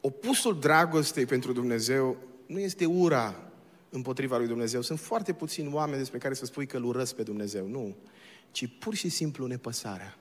[0.00, 3.50] Opusul dragostei pentru Dumnezeu nu este ura
[3.90, 4.80] împotriva lui Dumnezeu.
[4.80, 7.66] Sunt foarte puțini oameni despre care să spui că îl urăsc pe Dumnezeu.
[7.66, 7.96] Nu.
[8.50, 10.18] Ci pur și simplu nepăsarea.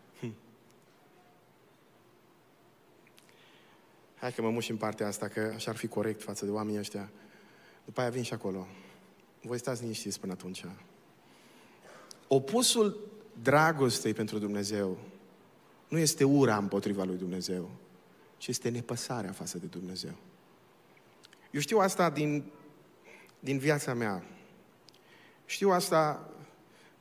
[4.26, 6.80] Hai că mă muși în partea asta, că așa ar fi corect față de oamenii
[6.80, 7.10] ăștia.
[7.86, 8.68] După aia vin și acolo.
[9.42, 10.66] Voi stați liniștiți până atunci.
[12.28, 13.12] Opusul
[13.42, 14.98] dragostei pentru Dumnezeu
[15.88, 17.70] nu este ura împotriva lui Dumnezeu,
[18.38, 20.16] ci este nepăsarea față de Dumnezeu.
[21.52, 22.52] Eu știu asta din,
[23.40, 24.24] din viața mea.
[25.46, 26.30] Știu asta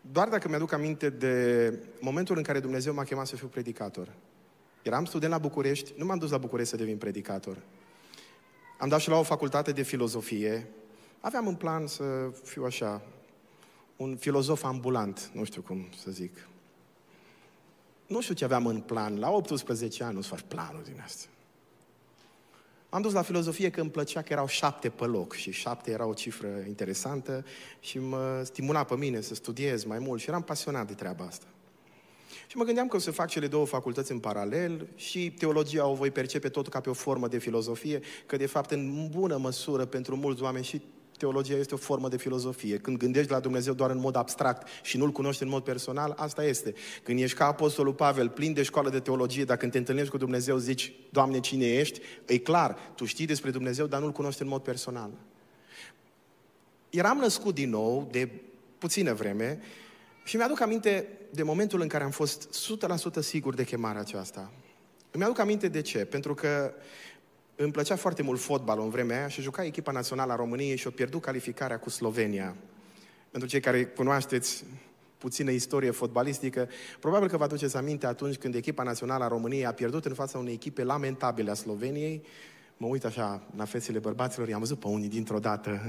[0.01, 4.13] doar dacă mi-aduc aminte de momentul în care Dumnezeu m-a chemat să fiu predicator.
[4.85, 7.57] Eram student la București, nu m-am dus la București să devin predicator.
[8.79, 10.67] Am dat și la o facultate de filozofie.
[11.21, 12.05] Aveam în plan să
[12.43, 13.03] fiu așa,
[13.97, 16.49] un filozof ambulant, nu știu cum să zic.
[18.07, 19.19] Nu știu ce aveam în plan.
[19.19, 21.31] La 18 ani nu-ți faci planuri din astea.
[22.89, 26.07] Am dus la filozofie că îmi plăcea că erau șapte pe loc și șapte era
[26.07, 27.45] o cifră interesantă
[27.81, 31.47] și mă stimula pe mine să studiez mai mult și eram pasionat de treaba asta.
[32.47, 35.95] Și mă gândeam că o să fac cele două facultăți în paralel și teologia o
[35.95, 39.85] voi percepe tot ca pe o formă de filozofie, că de fapt în bună măsură
[39.85, 40.83] pentru mulți oameni și
[41.19, 42.79] teologia este o formă de filozofie.
[42.79, 46.45] Când gândești la Dumnezeu doar în mod abstract și nu-L cunoști în mod personal, asta
[46.45, 46.75] este.
[47.03, 50.57] Când ești ca Apostolul Pavel, plin de școală de teologie, dacă te întâlnești cu Dumnezeu,
[50.57, 52.01] zici, Doamne, cine ești?
[52.27, 55.11] E clar, tu știi despre Dumnezeu, dar nu-L cunoști în mod personal.
[56.91, 58.29] Eram născut din nou, de
[58.79, 59.61] puțină vreme,
[60.25, 62.49] și mi-aduc aminte de momentul în care am fost
[63.19, 64.51] 100% sigur de chemarea aceasta.
[65.11, 66.05] Îmi aduc aminte de ce?
[66.05, 66.75] Pentru că
[67.57, 70.87] îmi plăcea foarte mult fotbalul în vremea aia și juca echipa națională a României și
[70.87, 72.57] o pierdut calificarea cu Slovenia.
[73.31, 74.65] Pentru cei care cunoașteți
[75.19, 76.69] puțină istorie fotbalistică,
[77.01, 80.39] probabil că vă aduceți aminte atunci când echipa națională a României a pierdut în fața
[80.39, 82.23] unei echipe lamentabile a Sloveniei.
[82.77, 85.81] Mă uit așa la fețele bărbaților, i-am văzut pe unii dintr-o dată.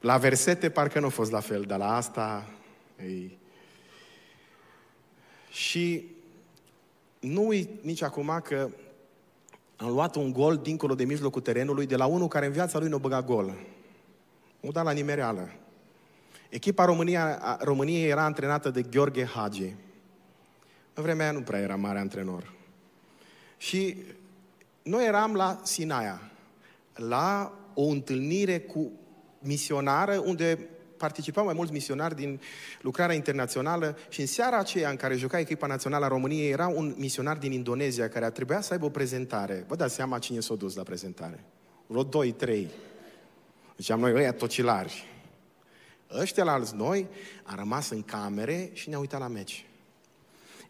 [0.00, 2.46] La versete parcă nu a fost la fel, dar la asta...
[3.02, 3.38] Ei...
[5.50, 6.04] Și
[7.20, 8.70] nu uit nici acum că
[9.76, 12.88] am luat un gol dincolo de mijlocul terenului de la unul care în viața lui
[12.88, 13.54] nu băga gol.
[14.60, 15.52] O dat la nimereală.
[16.48, 19.74] Echipa România, României era antrenată de Gheorghe Hagi.
[20.94, 22.52] În vremea aia nu prea era mare antrenor.
[23.56, 23.96] Și
[24.82, 26.30] noi eram la Sinaia,
[26.94, 28.90] la o întâlnire cu
[29.38, 32.40] misionară, unde participau mai mulți misionari din
[32.80, 36.94] lucrarea internațională și în seara aceea în care juca echipa națională a României era un
[36.96, 39.64] misionar din Indonezia care a trebuit să aibă o prezentare.
[39.68, 41.44] Vă dați seama cine s-a dus la prezentare.
[41.86, 42.68] Vreo doi, trei.
[43.76, 45.06] Ziceam noi, ăia tocilari.
[46.20, 47.06] Ăștia la alți noi
[47.42, 49.66] a rămas în camere și ne-a uitat la meci.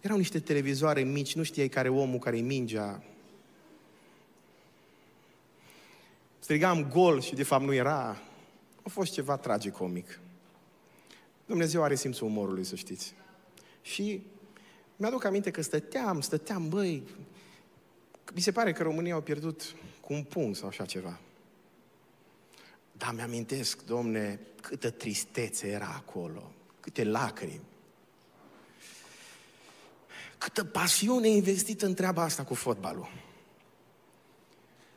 [0.00, 3.02] Erau niște televizoare mici, nu știai care omul care-i mingea.
[6.38, 8.22] Strigam gol și de fapt nu era.
[8.82, 10.20] A fost ceva tragicomic.
[11.46, 13.14] Dumnezeu are simțul umorului, să știți.
[13.82, 14.22] Și
[14.96, 17.02] mi-aduc aminte că stăteam, stăteam, băi,
[18.34, 21.18] mi se pare că România au pierdut cu un punct sau așa ceva.
[22.92, 27.60] Dar mi-amintesc, domne, câtă tristețe era acolo, câte lacrimi.
[30.38, 33.08] Câtă pasiune investită în treaba asta cu fotbalul.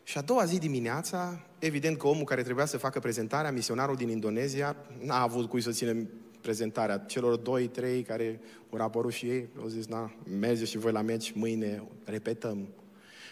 [0.04, 4.10] Și a doua zi dimineața, evident că omul care trebuia să facă prezentarea, misionarul din
[4.10, 6.08] Indonezia, n-a avut cui să țină
[6.42, 6.98] prezentarea.
[6.98, 11.02] Celor doi, trei care au apărut și ei, au zis, na, merge și voi la
[11.02, 12.68] meci, mâine repetăm.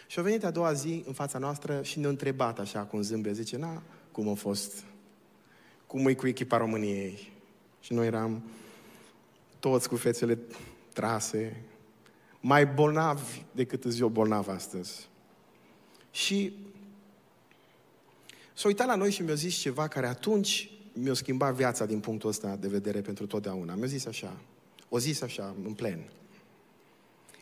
[0.06, 3.02] Și a venit a doua zi în fața noastră și ne-a întrebat așa cu un
[3.02, 4.84] zâmbet, zice, na, cum a fost,
[5.86, 7.32] cum e cu echipa României.
[7.80, 8.42] Și noi eram
[9.58, 10.38] toți cu fețele
[10.92, 11.62] trase,
[12.40, 15.08] mai bolnavi decât îți eu bolnav astăzi.
[16.10, 16.56] Și
[18.60, 22.28] s-a uitat la noi și mi-a zis ceva care atunci mi-a schimbat viața din punctul
[22.28, 23.74] ăsta de vedere pentru totdeauna.
[23.74, 24.36] Mi-a zis așa,
[24.88, 26.10] o zis așa, în plen.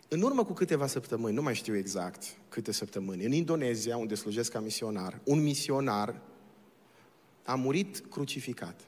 [0.09, 4.53] În urmă cu câteva săptămâni, nu mai știu exact câte săptămâni, în Indonezia, unde slujesc
[4.53, 6.21] ca misionar, un misionar
[7.45, 8.81] a murit crucificat.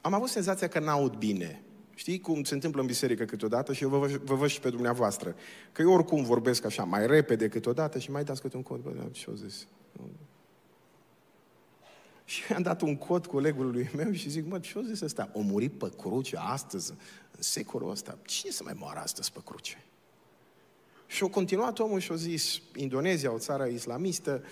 [0.00, 1.62] Am avut senzația că n-aud bine.
[1.94, 5.34] Știi cum se întâmplă în biserică câteodată și eu vă, vă văd și pe dumneavoastră.
[5.72, 8.80] Că eu oricum vorbesc așa, mai repede câteodată și mai dați câte un cod.
[8.80, 9.66] Bă, da, ce-o zis?
[12.24, 15.30] Și am dat un cod colegului meu și zic, mă, ce-o zis ăsta?
[15.32, 16.90] O murit pe cruce astăzi,
[17.36, 18.18] în secolul ăsta.
[18.22, 19.84] Cine să mai moară astăzi pe cruce?
[21.06, 24.44] Și au continuat omul și a zis, Indonezia, o țară islamistă,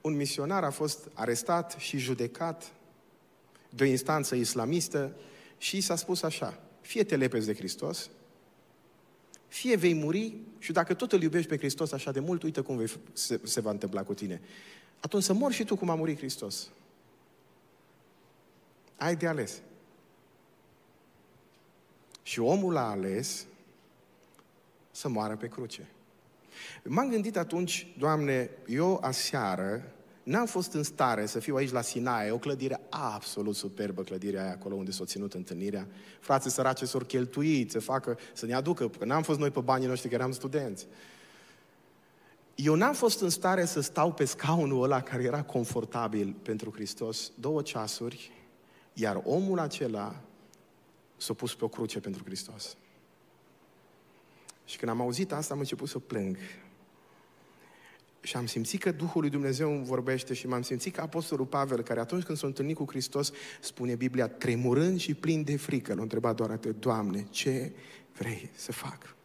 [0.00, 2.72] un misionar a fost arestat și judecat
[3.70, 5.16] de o instanță islamistă
[5.58, 8.10] și s-a spus așa, fie te lepezi de Hristos,
[9.48, 12.76] fie vei muri și dacă tot îl iubești pe Hristos așa de mult, uite cum
[12.76, 14.40] vei, se, se va întâmpla cu tine.
[15.00, 16.70] Atunci să mori și tu cum a murit Hristos.
[18.96, 19.60] Ai de ales.
[22.22, 23.46] Și omul a ales
[24.90, 25.88] să moară pe cruce.
[26.84, 29.93] M-am gândit atunci, Doamne, eu aseară
[30.24, 34.52] n-am fost în stare să fiu aici la Sinaie, o clădire absolut superbă, clădirea aia
[34.52, 35.86] acolo unde s-a ținut întâlnirea.
[36.20, 39.86] Frații sărace s-au cheltuit să facă, să ne aducă, că n-am fost noi pe banii
[39.86, 40.86] noștri, că eram studenți.
[42.54, 47.32] Eu n-am fost în stare să stau pe scaunul ăla care era confortabil pentru Hristos
[47.40, 48.30] două ceasuri,
[48.92, 50.20] iar omul acela
[51.16, 52.76] s-a pus pe o cruce pentru Hristos.
[54.64, 56.36] Și când am auzit asta, am început să plâng.
[58.24, 61.82] Și am simțit că Duhul lui Dumnezeu îmi vorbește și m-am simțit ca Apostolul Pavel,
[61.82, 66.02] care atunci când s-a întâlnit cu Hristos, spune Biblia, tremurând și plin de frică, l-a
[66.02, 67.72] întrebat doar atât, Doamne, ce
[68.12, 69.16] vrei să fac?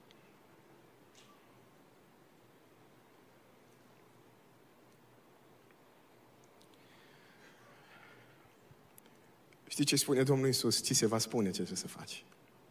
[9.68, 10.82] Știi ce spune Domnul Isus?
[10.82, 12.24] Ți se va spune ce trebuie să faci.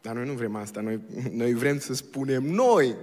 [0.02, 2.96] Dar noi nu vrem asta, noi, noi vrem să spunem noi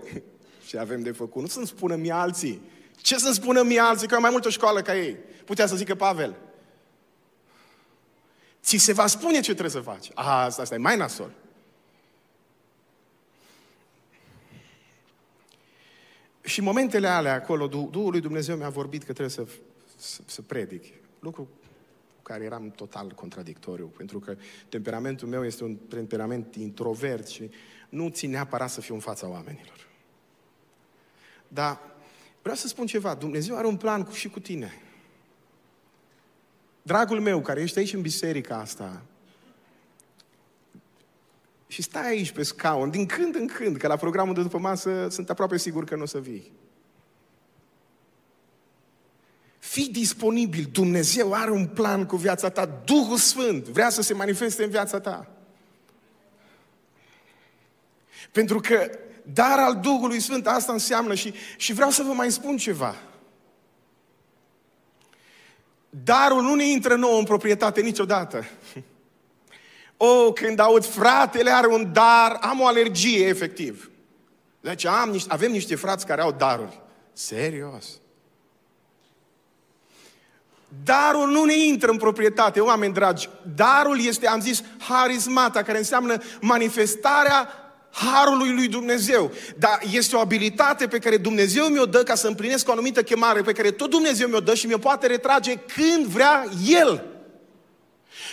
[0.68, 2.62] ce avem de făcut, nu să-mi spună mie alții.
[3.02, 5.18] Ce să-mi spună mie alții, că eu am mai multă școală ca ei?
[5.46, 6.36] Putea să zică Pavel.
[8.62, 10.10] Ți se va spune ce trebuie să faci.
[10.14, 11.32] Aha, asta, asta e mai nasol.
[16.42, 19.46] Și momentele alea acolo, Duhul lui Dumnezeu mi-a vorbit că trebuie să,
[19.98, 20.94] să, să predic.
[21.20, 21.50] Lucru
[22.22, 24.36] care eram total contradictoriu, pentru că
[24.70, 27.50] temperamentul meu este un temperament introvert și
[27.90, 29.88] nu țin neapărat să fiu în fața oamenilor.
[31.48, 31.95] Dar
[32.46, 33.14] vreau să spun ceva.
[33.14, 34.82] Dumnezeu are un plan cu, și cu tine.
[36.82, 39.02] Dragul meu, care ești aici în biserica asta,
[41.68, 45.08] și stai aici pe scaun, din când în când, că la programul de după masă
[45.10, 46.52] sunt aproape sigur că nu o să vii.
[49.60, 54.64] Fii disponibil, Dumnezeu are un plan cu viața ta, Duhul Sfânt vrea să se manifeste
[54.64, 55.30] în viața ta.
[58.32, 58.90] Pentru că
[59.34, 62.96] dar al Duhului Sfânt asta înseamnă și, și vreau să vă mai spun ceva.
[65.90, 68.46] Darul nu ne intră nouă în proprietate niciodată.
[69.98, 73.90] O, când aud fratele are un dar, am o alergie efectiv.
[74.62, 76.82] Deci am niște, avem niște frați care au daruri.
[77.14, 77.86] Serios.
[80.84, 83.30] Darul nu ne intră în proprietate, oameni dragi.
[83.56, 87.65] Darul este, am zis, harismata, care înseamnă manifestarea
[87.96, 89.32] harului lui Dumnezeu.
[89.58, 93.42] Dar este o abilitate pe care Dumnezeu mi-o dă ca să împlinesc o anumită chemare,
[93.42, 97.04] pe care tot Dumnezeu mi-o dă și mi-o poate retrage când vrea El.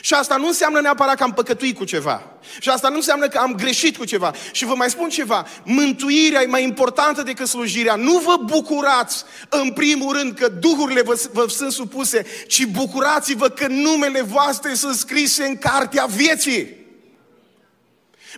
[0.01, 2.22] Și asta nu înseamnă neapărat că am păcătuit cu ceva.
[2.61, 4.33] Și asta nu înseamnă că am greșit cu ceva.
[4.53, 7.94] Și vă mai spun ceva, mântuirea e mai importantă decât slujirea.
[7.94, 13.66] Nu vă bucurați în primul rând că duhurile vă, vă sunt supuse, ci bucurați-vă că
[13.66, 16.82] numele voastre sunt scrise în cartea vieții.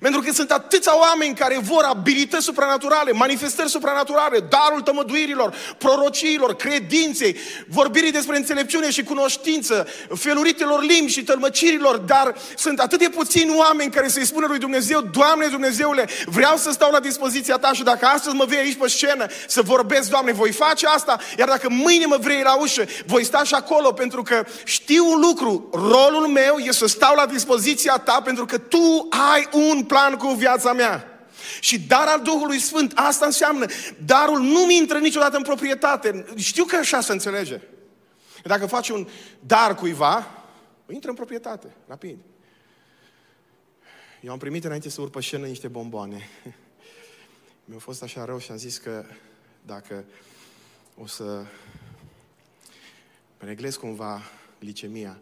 [0.01, 7.37] Pentru că sunt atâția oameni care vor abilități supranaturale, manifestări supranaturale, darul tămăduirilor, prorociilor, credinței,
[7.69, 13.91] vorbirii despre înțelepciune și cunoștință, feluritelor limbi și tălmăcirilor, dar sunt atât de puțini oameni
[13.91, 18.07] care să-i spună lui Dumnezeu, Doamne Dumnezeule, vreau să stau la dispoziția Ta și dacă
[18.07, 22.07] astăzi mă vei aici pe scenă să vorbesc, Doamne, voi face asta, iar dacă mâine
[22.07, 26.57] mă vrei la ușă, voi sta și acolo pentru că știu un lucru, rolul meu
[26.59, 31.09] este să stau la dispoziția Ta pentru că Tu ai un plan cu viața mea.
[31.61, 33.67] Și dar al Duhului Sfânt, asta înseamnă,
[34.05, 36.25] darul nu mi intră niciodată în proprietate.
[36.37, 37.61] Știu că așa se înțelege.
[38.43, 39.09] Dacă faci un
[39.41, 40.45] dar cuiva,
[40.89, 42.19] intră în proprietate, rapid.
[44.21, 46.29] Eu am primit înainte să urc pe scenă niște bomboane.
[47.65, 49.05] Mi-a fost așa rău și am zis că
[49.63, 50.05] dacă
[50.99, 51.45] o să
[53.39, 54.23] reglez cumva
[54.61, 55.19] glicemia,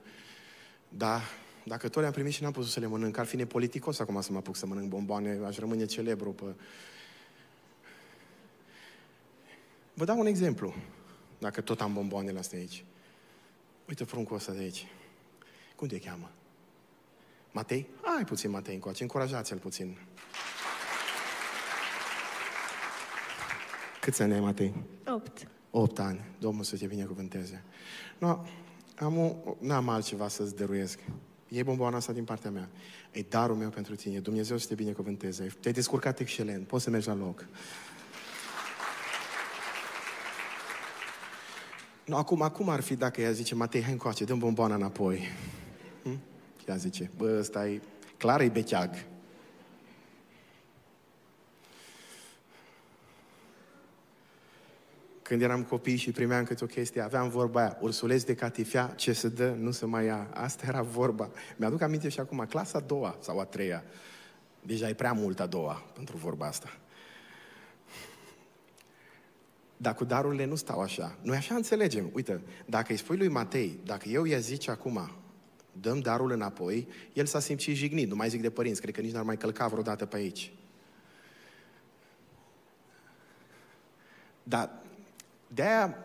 [0.89, 1.21] da,
[1.65, 4.33] dacă tot le-am primit și n-am putut să le mănânc, ar fi nepoliticos acum să
[4.33, 6.45] mă apuc să mănânc bomboane, aș rămâne celebru pe...
[9.95, 10.75] Vă dau un exemplu,
[11.39, 12.85] dacă tot am bomboanele astea aici.
[13.89, 14.87] Uite pruncul ăsta de aici.
[15.77, 16.31] Cum te cheamă?
[17.51, 17.89] Matei?
[18.17, 19.99] Ai puțin Matei încoace, încurajați-l puțin.
[24.01, 24.75] Câți ani ai, Matei?
[25.07, 25.49] Opt.
[25.71, 26.21] Opt ani.
[26.39, 27.65] Domnul să te binecuvânteze.
[28.19, 28.45] No,
[28.97, 30.99] am o, n-am altceva să-ți dăruiesc.
[31.53, 32.69] E bomboana asta din partea mea.
[33.11, 34.19] E darul meu pentru tine.
[34.19, 35.53] Dumnezeu să te binecuvânteze.
[35.61, 36.67] Te-ai descurcat excelent.
[36.67, 37.47] Poți să mergi la loc.
[42.05, 45.29] No, acum, acum ar fi dacă ea zice, Matei, hai încoace, dăm bomboana înapoi.
[46.03, 46.19] Hm?
[46.69, 47.81] Ea zice, bă, ăsta e,
[48.17, 48.95] clar e becheag.
[55.33, 59.13] Când eram copii și primeam câte o chestie, aveam vorba aia, ursuleț de catifea, ce
[59.13, 60.29] se dă, nu se mai ia.
[60.35, 61.31] Asta era vorba.
[61.57, 63.85] Mi-aduc aminte și acum, clasa a doua sau a treia.
[64.63, 66.79] Deja e prea mult a doua pentru vorba asta.
[69.77, 71.19] Dar cu darurile nu stau așa.
[71.23, 72.11] Noi așa înțelegem.
[72.13, 75.11] Uite, dacă îi spui lui Matei, dacă eu i-a zice acum,
[75.81, 78.09] dăm darul înapoi, el s-a simțit jignit.
[78.09, 80.53] Nu mai zic de părinți, cred că nici n-ar mai călca vreodată pe aici.
[84.43, 84.82] Dar
[85.55, 85.97] de-aia,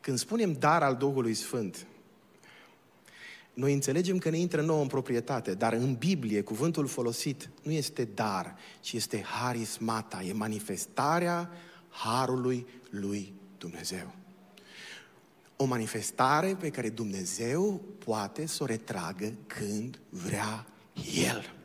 [0.00, 1.86] când spunem dar al Duhului Sfânt,
[3.54, 8.04] noi înțelegem că ne intră nouă în proprietate, dar în Biblie cuvântul folosit nu este
[8.14, 11.50] dar, ci este harismata, e manifestarea
[11.88, 14.14] harului lui Dumnezeu.
[15.56, 20.66] O manifestare pe care Dumnezeu poate să o retragă când vrea
[21.24, 21.59] El.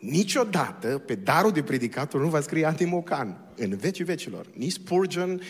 [0.00, 4.46] Niciodată pe darul de predicator nu va scrie antimocan în vecii vecilor.
[4.52, 5.40] Nici Spurgeon,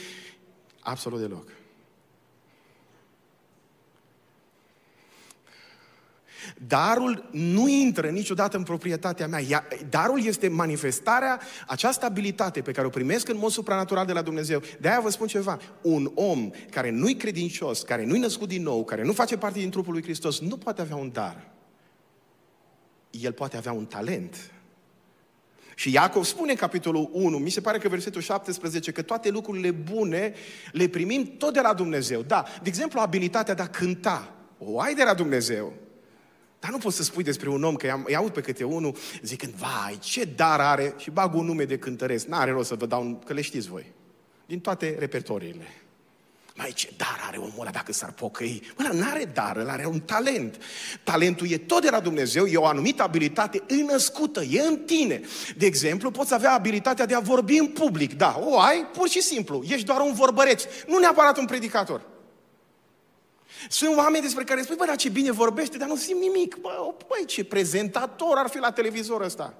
[0.80, 1.52] absolut deloc.
[6.66, 9.40] Darul nu intră niciodată în proprietatea mea.
[9.88, 14.62] Darul este manifestarea, această abilitate pe care o primesc în mod supranatural de la Dumnezeu.
[14.80, 15.59] De aia vă spun ceva.
[15.82, 19.70] Un om care nu-i credincios, care nu-i născut din nou, care nu face parte din
[19.70, 21.51] trupul lui Hristos, nu poate avea un dar
[23.11, 24.52] el poate avea un talent.
[25.74, 29.70] Și Iacov spune în capitolul 1, mi se pare că versetul 17, că toate lucrurile
[29.70, 30.34] bune
[30.72, 32.22] le primim tot de la Dumnezeu.
[32.22, 34.34] Da, de exemplu, abilitatea de a cânta.
[34.58, 35.72] O ai de la Dumnezeu.
[36.58, 39.52] Dar nu poți să spui despre un om, că îi aud pe câte unul zicând,
[39.52, 42.26] vai, ce dar are, și bag un nume de cântăresc.
[42.26, 43.92] N-are rost să vă dau, un, că le știți voi.
[44.46, 45.66] Din toate repertoriile.
[46.61, 48.62] Mai ce dar are omul ăla dacă s-ar pocăi?
[48.76, 50.56] Mă, nu are dar, ăla are un talent.
[51.02, 55.20] Talentul e tot de la Dumnezeu, e o anumită abilitate înăscută, e în tine.
[55.56, 58.16] De exemplu, poți avea abilitatea de a vorbi în public.
[58.16, 59.62] Da, o ai, pur și simplu.
[59.68, 62.02] Ești doar un vorbăreț, nu neapărat un predicator.
[63.68, 66.56] Sunt oameni despre care spui, bă, dar ce bine vorbește, dar nu simt nimic.
[66.56, 69.54] Bă, băi, ce prezentator ar fi la televizor ăsta.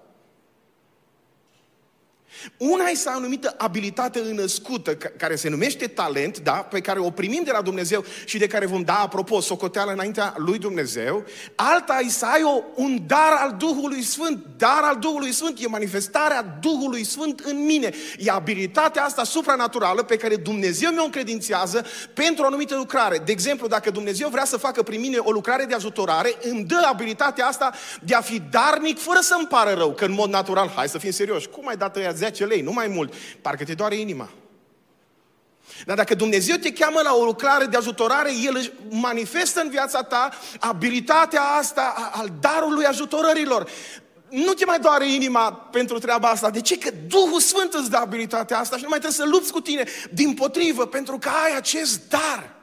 [2.57, 6.53] Una este o anumită abilitate înăscută, care se numește talent, da?
[6.53, 10.35] pe care o primim de la Dumnezeu și de care vom da, apropo, socoteală înaintea
[10.37, 11.25] lui Dumnezeu.
[11.55, 14.45] Alta e să ai o, un dar al Duhului Sfânt.
[14.57, 17.91] Dar al Duhului Sfânt e manifestarea Duhului Sfânt în mine.
[18.19, 23.19] E abilitatea asta supranaturală pe care Dumnezeu mi-o încredințează pentru o anumită lucrare.
[23.25, 26.87] De exemplu, dacă Dumnezeu vrea să facă prin mine o lucrare de ajutorare, îmi dă
[26.89, 27.73] abilitatea asta
[28.03, 31.11] de a fi darnic fără să-mi pară rău, că în mod natural, hai să fim
[31.11, 34.29] serioși, cum ai dat ăia 10 lei, nu mai mult, parcă te doare inima.
[35.85, 40.03] Dar dacă Dumnezeu te cheamă la o lucrare de ajutorare, El își manifestă în viața
[40.03, 43.71] ta abilitatea asta al darului ajutorărilor.
[44.29, 46.51] Nu te mai doare inima pentru treaba asta.
[46.51, 46.79] De ce?
[46.79, 49.85] Că Duhul Sfânt îți dă abilitatea asta și nu mai trebuie să lupți cu tine.
[50.13, 52.60] Din potrivă, pentru că ai acest dar.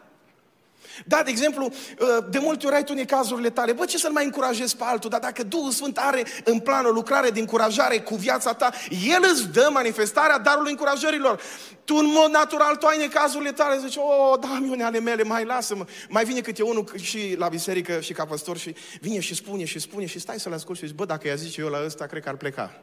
[1.05, 3.71] Da, de exemplu, uh, de multe ori ai tu necazurile tale.
[3.71, 5.09] Bă, ce să-l mai încurajezi pe altul?
[5.09, 9.19] Dar dacă Duhul Sfânt are în plan o lucrare de încurajare cu viața ta, El
[9.33, 11.41] îți dă manifestarea darului încurajărilor.
[11.83, 15.23] Tu în mod natural, tu ai necazurile tale, zici, o, oh, da, miune ale mele,
[15.23, 15.85] mai lasă-mă.
[16.09, 19.79] Mai vine câte unul și la biserică și ca păstor și vine și spune și
[19.79, 22.23] spune și stai să-l ascult și zici, bă, dacă i-a zice eu la ăsta, cred
[22.23, 22.81] că ar pleca.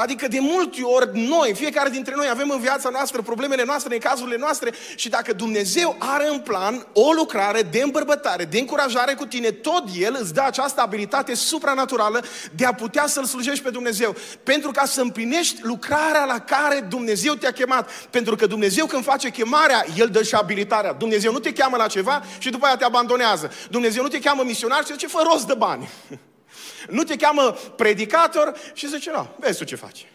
[0.00, 4.00] Adică de multe ori noi, fiecare dintre noi avem în viața noastră problemele noastre, în
[4.00, 9.26] cazurile noastre și dacă Dumnezeu are în plan o lucrare de îmbărbătare, de încurajare cu
[9.26, 12.24] tine, tot El îți dă această abilitate supranaturală
[12.56, 14.14] de a putea să-L slujești pe Dumnezeu.
[14.42, 17.90] Pentru ca să împlinești lucrarea la care Dumnezeu te-a chemat.
[18.10, 20.92] Pentru că Dumnezeu când face chemarea, El dă și abilitarea.
[20.92, 23.50] Dumnezeu nu te cheamă la ceva și după aia te abandonează.
[23.70, 25.88] Dumnezeu nu te cheamă misionar și zice, fă rost de bani.
[26.88, 30.06] Nu te cheamă predicator și zice, nu, vezi tu ce faci.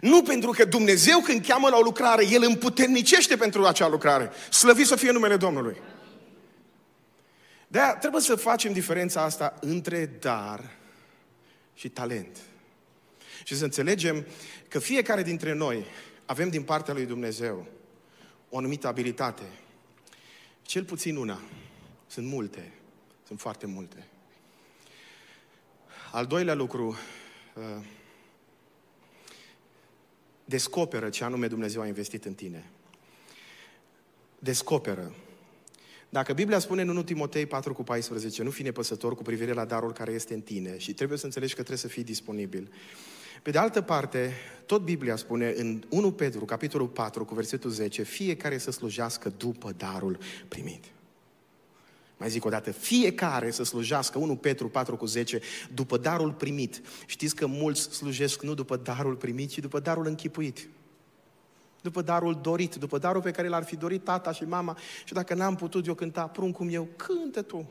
[0.00, 4.30] Nu pentru că Dumnezeu când cheamă la o lucrare, El împuternicește pentru acea lucrare.
[4.50, 5.76] Slăvit să fie numele Domnului.
[7.68, 10.70] de trebuie să facem diferența asta între dar
[11.74, 12.36] și talent.
[13.44, 14.26] Și să înțelegem
[14.68, 15.84] că fiecare dintre noi
[16.26, 17.66] avem din partea lui Dumnezeu
[18.48, 19.42] o anumită abilitate.
[20.62, 21.40] Cel puțin una.
[22.06, 22.72] Sunt multe.
[23.32, 24.06] Sunt foarte multe.
[26.10, 26.96] Al doilea lucru,
[27.54, 27.84] uh,
[30.44, 32.70] descoperă ce anume Dumnezeu a investit în tine.
[34.38, 35.14] Descoperă.
[36.08, 39.64] Dacă Biblia spune în 1 Timotei 4 cu 14, nu fi nepăsător cu privire la
[39.64, 42.72] darul care este în tine și trebuie să înțelegi că trebuie să fii disponibil.
[43.42, 44.32] Pe de altă parte,
[44.66, 49.72] tot Biblia spune în 1 Petru, capitolul 4, cu versetul 10, fiecare să slujească după
[49.76, 50.18] darul
[50.48, 50.84] primit.
[52.16, 55.40] Mai zic o dată, fiecare să slujească, 1 Petru 4 cu 10,
[55.74, 56.80] după darul primit.
[57.06, 60.68] Știți că mulți slujesc nu după darul primit, ci după darul închipuit.
[61.82, 64.78] După darul dorit, după darul pe care l-ar fi dorit tata și mama.
[65.04, 67.70] Și dacă n-am putut eu cânta pruncul meu, cântă tu.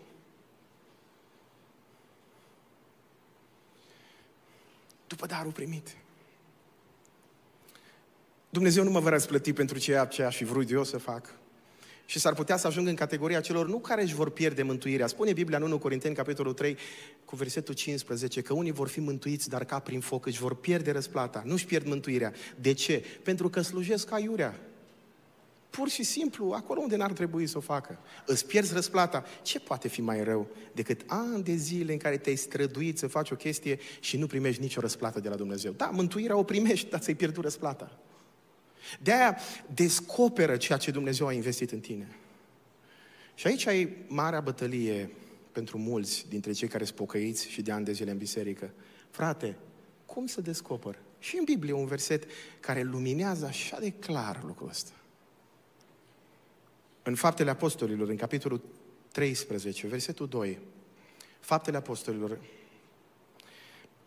[5.07, 5.95] După darul primit.
[8.49, 11.40] Dumnezeu nu mă va răsplăti pentru ceea ce aș fi vrut eu să fac.
[12.11, 15.07] Și s-ar putea să ajung în categoria celor nu care își vor pierde mântuirea.
[15.07, 16.77] Spune Biblia în 1 Corinteni, capitolul 3,
[17.25, 20.91] cu versetul 15, că unii vor fi mântuiți, dar ca prin foc își vor pierde
[20.91, 21.43] răsplata.
[21.45, 22.33] Nu își pierd mântuirea.
[22.61, 23.03] De ce?
[23.23, 24.59] Pentru că slujesc aiurea.
[25.69, 27.99] Pur și simplu, acolo unde n-ar trebui să o facă.
[28.25, 29.25] Îți pierzi răsplata.
[29.41, 33.31] Ce poate fi mai rău decât ani de zile în care te-ai străduit să faci
[33.31, 35.71] o chestie și nu primești nicio răsplată de la Dumnezeu?
[35.71, 37.99] Da, mântuirea o primești, dar ți-ai pierdut răsplata.
[39.01, 39.37] De aia
[39.73, 42.15] descoperă ceea ce Dumnezeu a investit în tine.
[43.35, 45.09] Și aici ai marea bătălie
[45.51, 48.71] pentru mulți dintre cei care sunt pocăiți și de ani de zile în biserică.
[49.09, 49.57] Frate,
[50.05, 50.99] cum să descoper?
[51.19, 52.23] Și în Biblie un verset
[52.59, 54.91] care luminează așa de clar lucrul ăsta.
[57.03, 58.61] În Faptele Apostolilor, în capitolul
[59.11, 60.59] 13, versetul 2,
[61.39, 62.39] Faptele Apostolilor,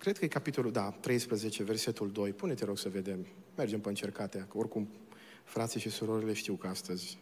[0.05, 2.33] Cred că e capitolul, da, 13, versetul 2.
[2.33, 3.27] Pune-te, rog, să vedem.
[3.57, 4.89] Mergem pe încercate, că oricum
[5.45, 7.19] frații și surorile știu că astăzi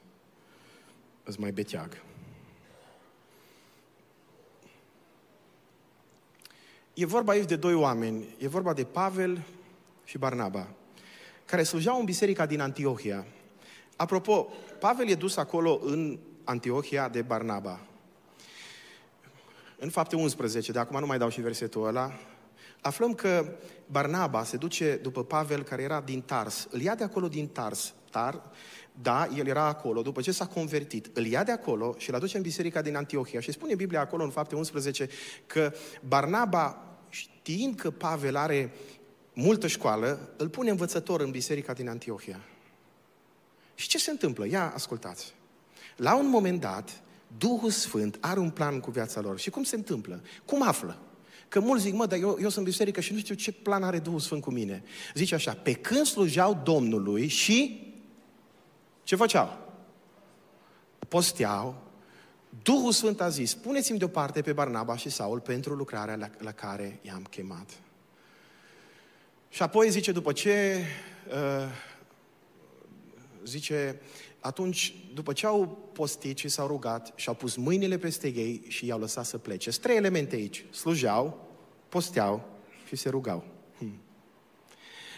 [1.24, 2.02] îți mai beteag.
[6.94, 8.34] E vorba aici de doi oameni.
[8.38, 9.42] E vorba de Pavel
[10.04, 10.68] și Barnaba,
[11.44, 13.26] care slujeau în biserica din Antiohia.
[13.96, 14.48] Apropo,
[14.80, 17.80] Pavel e dus acolo în Antiohia de Barnaba.
[19.78, 22.12] În fapte 11, de acum nu mai dau și versetul ăla,
[22.82, 23.56] aflăm că
[23.86, 26.68] Barnaba se duce după Pavel, care era din Tars.
[26.70, 27.94] Îl ia de acolo din Tars.
[28.10, 28.42] Tar,
[29.02, 32.36] da, el era acolo, după ce s-a convertit, îl ia de acolo și îl aduce
[32.36, 33.40] în biserica din Antiohia.
[33.40, 35.08] Și spune Biblia acolo, în fapte 11,
[35.46, 35.72] că
[36.06, 38.72] Barnaba, știind că Pavel are
[39.32, 42.40] multă școală, îl pune învățător în biserica din Antiohia.
[43.74, 44.46] Și ce se întâmplă?
[44.46, 45.34] Ia, ascultați.
[45.96, 47.02] La un moment dat,
[47.38, 49.38] Duhul Sfânt are un plan cu viața lor.
[49.38, 50.22] Și cum se întâmplă?
[50.44, 50.98] Cum află?
[51.52, 53.98] Că mulți zic, mă, dar eu, eu sunt biserică și nu știu ce plan are
[53.98, 54.82] Duhul Sfânt cu mine.
[55.14, 57.86] Zice așa, pe când slujeau Domnului și
[59.02, 59.58] ce făceau?
[61.08, 61.82] Posteau.
[62.62, 66.98] Duhul Sfânt a zis, puneți-mi deoparte pe Barnaba și Saul pentru lucrarea la, la care
[67.02, 67.70] i-am chemat.
[69.48, 70.84] Și apoi zice, după ce,
[71.28, 71.68] uh,
[73.44, 74.00] zice,
[74.42, 78.86] atunci, după ce au postit și s-au rugat și au pus mâinile peste ei și
[78.86, 79.70] i-au lăsat să plece.
[79.70, 80.64] Sunt trei elemente aici.
[80.70, 81.48] Slujeau,
[81.88, 82.48] posteau
[82.86, 83.44] și se rugau.
[83.78, 84.00] Hmm.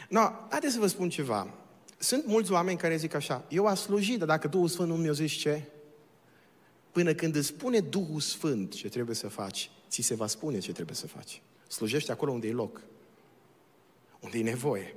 [0.08, 1.54] No, haideți să vă spun ceva.
[1.98, 5.12] Sunt mulți oameni care zic așa, eu aș slujit, dar dacă Duhul Sfânt nu mi-o
[5.12, 5.62] zici ce?
[6.92, 10.72] Până când îți spune Duhul Sfânt ce trebuie să faci, ți se va spune ce
[10.72, 11.42] trebuie să faci.
[11.68, 12.80] Slujește acolo unde e loc,
[14.20, 14.94] unde e nevoie.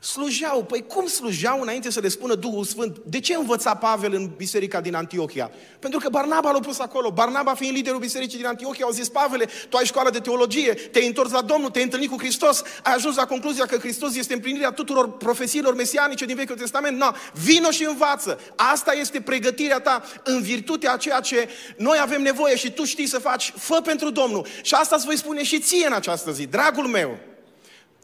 [0.00, 0.64] Slujeau.
[0.64, 2.96] Păi cum slujeau înainte să le spună Duhul Sfânt?
[3.04, 5.50] De ce învăța Pavel în biserica din Antiohia?
[5.78, 7.10] Pentru că Barnaba l-a pus acolo.
[7.10, 11.06] Barnaba fiind liderul bisericii din Antiohia, au zis, Pavele, tu ai școală de teologie, te-ai
[11.06, 14.70] întors la Domnul, te-ai întâlnit cu Hristos, ai ajuns la concluzia că Hristos este împlinirea
[14.70, 16.98] tuturor profesiilor mesianice din Vechiul Testament.
[16.98, 17.10] No,
[17.44, 18.40] vino și învață.
[18.56, 23.06] Asta este pregătirea ta în virtutea a ceea ce noi avem nevoie și tu știi
[23.06, 23.52] să faci.
[23.56, 24.46] Fă pentru Domnul.
[24.62, 27.18] Și asta îți voi spune și ție în această zi, dragul meu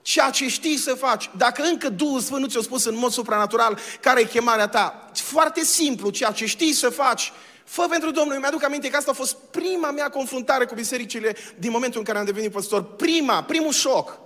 [0.05, 1.31] ceea ce știi să faci.
[1.37, 5.61] Dacă încă Duhul Sfânt nu ți-a spus în mod supranatural care e chemarea ta, foarte
[5.61, 7.33] simplu, ceea ce știi să faci,
[7.65, 8.39] fă pentru Domnul.
[8.39, 12.19] Mi-aduc aminte că asta a fost prima mea confruntare cu bisericile din momentul în care
[12.19, 12.83] am devenit păstor.
[12.83, 14.19] Prima, primul șoc.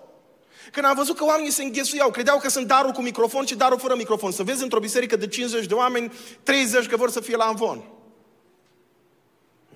[0.73, 3.79] Când am văzut că oamenii se înghesuiau, credeau că sunt darul cu microfon și darul
[3.79, 4.33] fără microfon.
[4.33, 6.13] Să vezi într-o biserică de 50 de oameni,
[6.43, 7.85] 30 că vor să fie la amvon.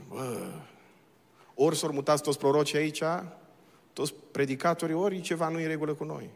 [0.08, 0.46] Bă,
[1.54, 3.02] ori s-au mutat toți prorocii aici,
[3.92, 6.30] toți predicatorii, ori ceva nu e regulă cu noi.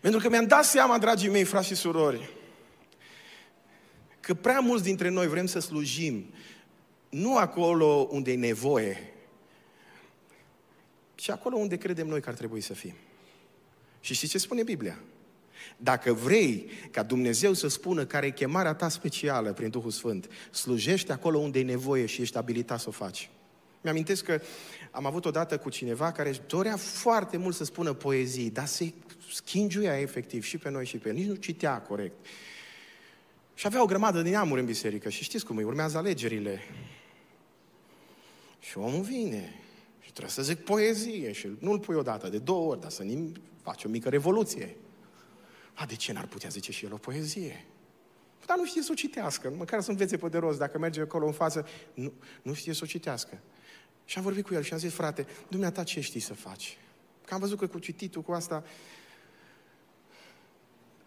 [0.00, 2.30] Pentru că mi-am dat seama, dragii mei, frați și surori,
[4.20, 6.34] că prea mulți dintre noi vrem să slujim
[7.08, 9.12] nu acolo unde e nevoie,
[11.14, 12.94] ci acolo unde credem noi că ar trebui să fim.
[14.00, 14.98] Și știți ce spune Biblia?
[15.76, 21.12] Dacă vrei ca Dumnezeu să spună care e chemarea ta specială prin Duhul Sfânt, slujește
[21.12, 23.30] acolo unde e nevoie și ești abilitat să o faci.
[23.80, 24.40] Mi-amintesc că
[24.90, 28.92] am avut odată cu cineva care își dorea foarte mult să spună poezii, dar se
[29.32, 31.14] schingiuia efectiv și pe noi și pe el.
[31.14, 32.26] Nici nu citea corect.
[33.54, 36.60] Și avea o grămadă de neamuri în biserică și știți cum îi urmează alegerile.
[38.60, 39.54] Și omul vine
[40.00, 43.04] și trebuie să zic poezie și nu-l pui odată, de două ori, dar să
[43.62, 44.76] faci o mică revoluție.
[45.74, 47.64] A, de ce n-ar putea zice și el o poezie?
[48.46, 51.26] Dar nu știe să o citească, măcar să învețe pe de rost, dacă merge acolo
[51.26, 52.12] în față, nu,
[52.42, 53.38] nu știe să o citească.
[54.04, 56.78] Și am vorbit cu el și am zis, frate, dumneata ce știi să faci?
[57.24, 58.64] Că am văzut că cu cititul, cu asta,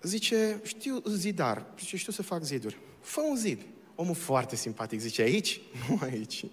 [0.02, 2.78] zice, știu zidar, zice, știu să fac ziduri.
[3.02, 3.62] Fă un zid.
[3.96, 5.62] Omul foarte simpatic, zice, aici?
[5.90, 6.46] Nu aici.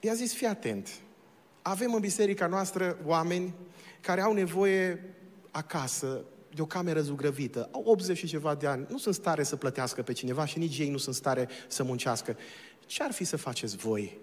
[0.00, 0.88] I-a zis, fii atent.
[1.62, 3.54] Avem în biserica noastră oameni
[4.00, 5.14] care au nevoie
[5.56, 9.56] acasă de o cameră zugrăvită, au 80 și ceva de ani, nu sunt stare să
[9.56, 12.36] plătească pe cineva și nici ei nu sunt stare să muncească.
[12.86, 14.18] Ce ar fi să faceți voi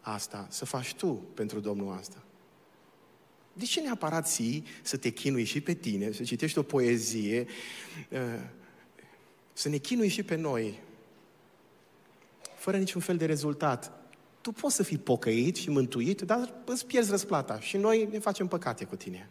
[0.00, 2.22] asta, să faci tu pentru Domnul asta?
[3.52, 7.46] De ce neapărat ții să te chinui și pe tine, să citești o poezie,
[8.10, 8.18] uh,
[9.52, 10.78] să ne chinui și pe noi,
[12.56, 13.92] fără niciun fel de rezultat?
[14.40, 18.46] Tu poți să fii pocăit și mântuit, dar îți pierzi răsplata și noi ne facem
[18.46, 19.30] păcate cu tine.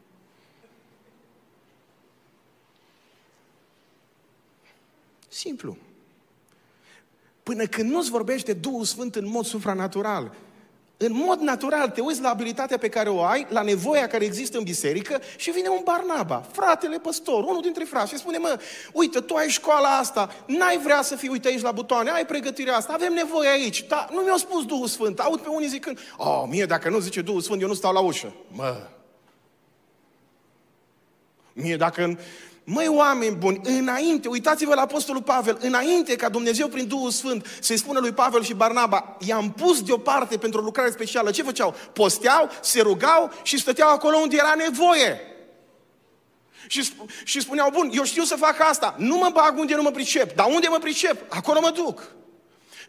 [5.33, 5.77] Simplu.
[7.43, 10.35] Până când nu-ți vorbește Duhul Sfânt în mod supranatural,
[10.97, 14.57] în mod natural te uiți la abilitatea pe care o ai, la nevoia care există
[14.57, 18.59] în biserică și vine un Barnaba, fratele păstor, unul dintre frați și spune, mă,
[18.93, 22.75] uite, tu ai școala asta, n-ai vrea să fii, uite aici la butoane, ai pregătirea
[22.75, 26.43] asta, avem nevoie aici, dar nu mi-a spus Duhul Sfânt, aud pe unii zicând, oh,
[26.47, 28.33] mie dacă nu zice Duhul Sfânt, eu nu stau la ușă.
[28.47, 28.89] Mă,
[31.53, 32.17] Mie dacă...
[32.63, 37.77] Măi, oameni buni, înainte, uitați-vă la Apostolul Pavel, înainte ca Dumnezeu prin Duhul Sfânt să-i
[37.77, 41.31] spună lui Pavel și Barnaba, i-am pus deoparte pentru o lucrare specială.
[41.31, 41.75] Ce făceau?
[41.93, 45.19] Posteau, se rugau și stăteau acolo unde era nevoie.
[46.67, 49.81] Și, sp- și spuneau, bun, eu știu să fac asta, nu mă bag unde nu
[49.81, 52.11] mă pricep, dar unde mă pricep, acolo mă duc.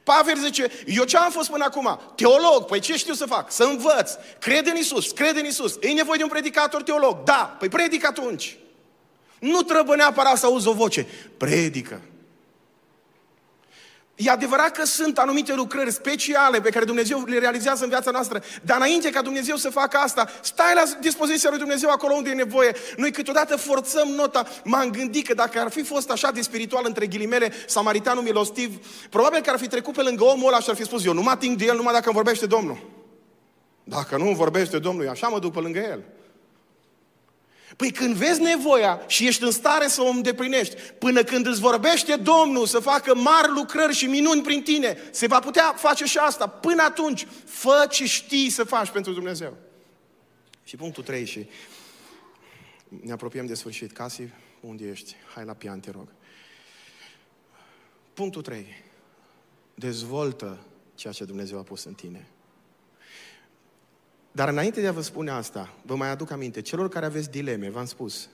[0.03, 2.01] Pavel zice, eu ce am fost până acum?
[2.15, 3.53] Teolog, păi ce știu să fac?
[3.53, 5.77] Să învăț, cred în Isus, cred în Isus.
[5.81, 7.23] E nevoie de un predicator teolog?
[7.25, 8.57] Da, păi predic atunci.
[9.43, 12.01] Nu trebuie neapărat să auzi o voce, predică.
[14.15, 18.43] E adevărat că sunt anumite lucrări speciale pe care Dumnezeu le realizează în viața noastră,
[18.63, 22.35] dar înainte ca Dumnezeu să facă asta, stai la dispoziția lui Dumnezeu acolo unde e
[22.35, 22.73] nevoie.
[22.97, 24.47] Noi câteodată forțăm nota.
[24.65, 29.41] M-am gândit că dacă ar fi fost așa de spiritual între ghilimele, samaritanul milostiv, probabil
[29.41, 31.31] că ar fi trecut pe lângă omul ăla și ar fi spus, eu nu mă
[31.31, 32.79] ating de el numai dacă îmi vorbește Domnul.
[33.85, 36.03] Dacă nu vorbește Domnul, așa mă duc pe lângă el.
[37.77, 42.17] Păi când vezi nevoia și ești în stare să o îndeplinești, până când îți vorbește
[42.17, 46.47] Domnul să facă mari lucrări și minuni prin tine, se va putea face și asta.
[46.47, 49.57] Până atunci, fă ce știi să faci pentru Dumnezeu.
[50.65, 51.47] Și punctul 3 și
[52.89, 53.93] ne apropiem de sfârșit.
[53.93, 54.23] Casi,
[54.61, 55.15] unde ești?
[55.35, 56.09] Hai la pian, te rog.
[58.15, 58.67] Punctul 3.
[59.75, 60.59] Dezvoltă
[60.95, 62.27] ceea ce Dumnezeu a pus în tine.
[64.33, 67.71] Dar înainte de a vă spune asta, vă mai aduc aminte, celor care aveți dileme,
[67.71, 68.29] v-am spus,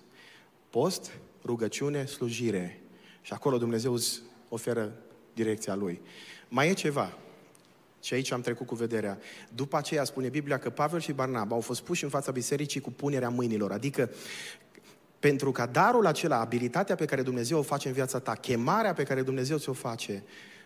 [0.70, 1.10] post,
[1.44, 2.80] rugăciune, slujire.
[3.22, 4.92] Și acolo Dumnezeu îți oferă
[5.34, 6.00] direcția Lui.
[6.48, 7.18] Mai e ceva,
[8.02, 9.18] și aici am trecut cu vederea.
[9.54, 12.90] După aceea spune Biblia că Pavel și Barnaba au fost puși în fața bisericii cu
[12.90, 13.72] punerea mâinilor.
[13.72, 14.10] Adică
[15.18, 19.02] pentru ca darul acela, abilitatea pe care Dumnezeu o face în viața ta, chemarea pe
[19.02, 20.22] care Dumnezeu ți-o face,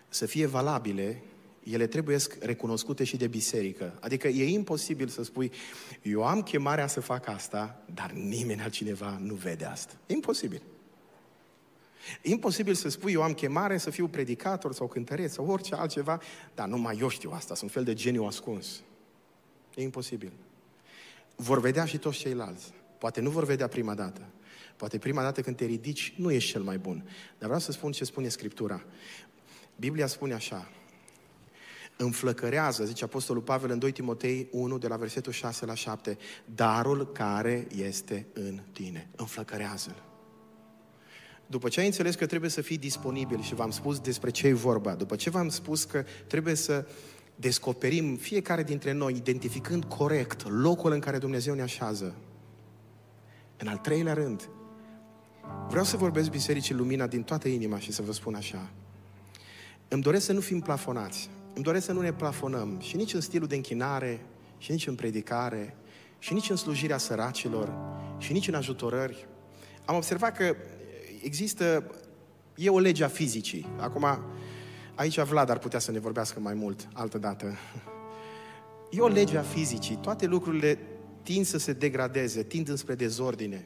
[0.09, 1.21] să fie valabile,
[1.63, 3.97] ele trebuie recunoscute și de biserică.
[3.99, 5.51] Adică e imposibil să spui,
[6.01, 9.93] eu am chemarea să fac asta, dar nimeni altcineva nu vede asta.
[10.07, 10.61] E imposibil.
[12.21, 16.21] E imposibil să spui, eu am chemare să fiu predicator sau cântăreț sau orice altceva,
[16.55, 18.81] dar numai eu știu asta, sunt un fel de geniu ascuns.
[19.75, 20.31] E imposibil.
[21.35, 22.73] Vor vedea și toți ceilalți.
[22.97, 24.21] Poate nu vor vedea prima dată.
[24.75, 27.03] Poate prima dată când te ridici nu ești cel mai bun.
[27.37, 28.83] Dar vreau să spun ce spune Scriptura.
[29.75, 30.69] Biblia spune așa,
[31.97, 37.11] înflăcărează, zice Apostolul Pavel în 2 Timotei 1, de la versetul 6 la 7, darul
[37.11, 39.09] care este în tine.
[39.15, 40.03] Înflăcărează-l.
[41.47, 44.53] După ce ai înțeles că trebuie să fii disponibil și v-am spus despre ce e
[44.53, 46.85] vorba, după ce v-am spus că trebuie să
[47.35, 52.15] descoperim fiecare dintre noi, identificând corect locul în care Dumnezeu ne așează.
[53.57, 54.49] În al treilea rând,
[55.69, 58.69] vreau să vorbesc Bisericii Lumina din toată inima și să vă spun așa.
[59.87, 61.29] Îmi doresc să nu fim plafonați.
[61.53, 64.25] Îmi doresc să nu ne plafonăm și nici în stilul de închinare,
[64.57, 65.75] și nici în predicare,
[66.19, 67.73] și nici în slujirea săracilor,
[68.17, 69.27] și nici în ajutorări.
[69.85, 70.55] Am observat că
[71.21, 71.91] există,
[72.55, 73.67] e o lege a fizicii.
[73.79, 74.05] Acum,
[74.95, 77.57] aici Vlad ar putea să ne vorbească mai mult altă dată.
[78.89, 79.95] E o lege a fizicii.
[79.95, 80.79] Toate lucrurile
[81.23, 83.65] tind să se degradeze, tind înspre dezordine.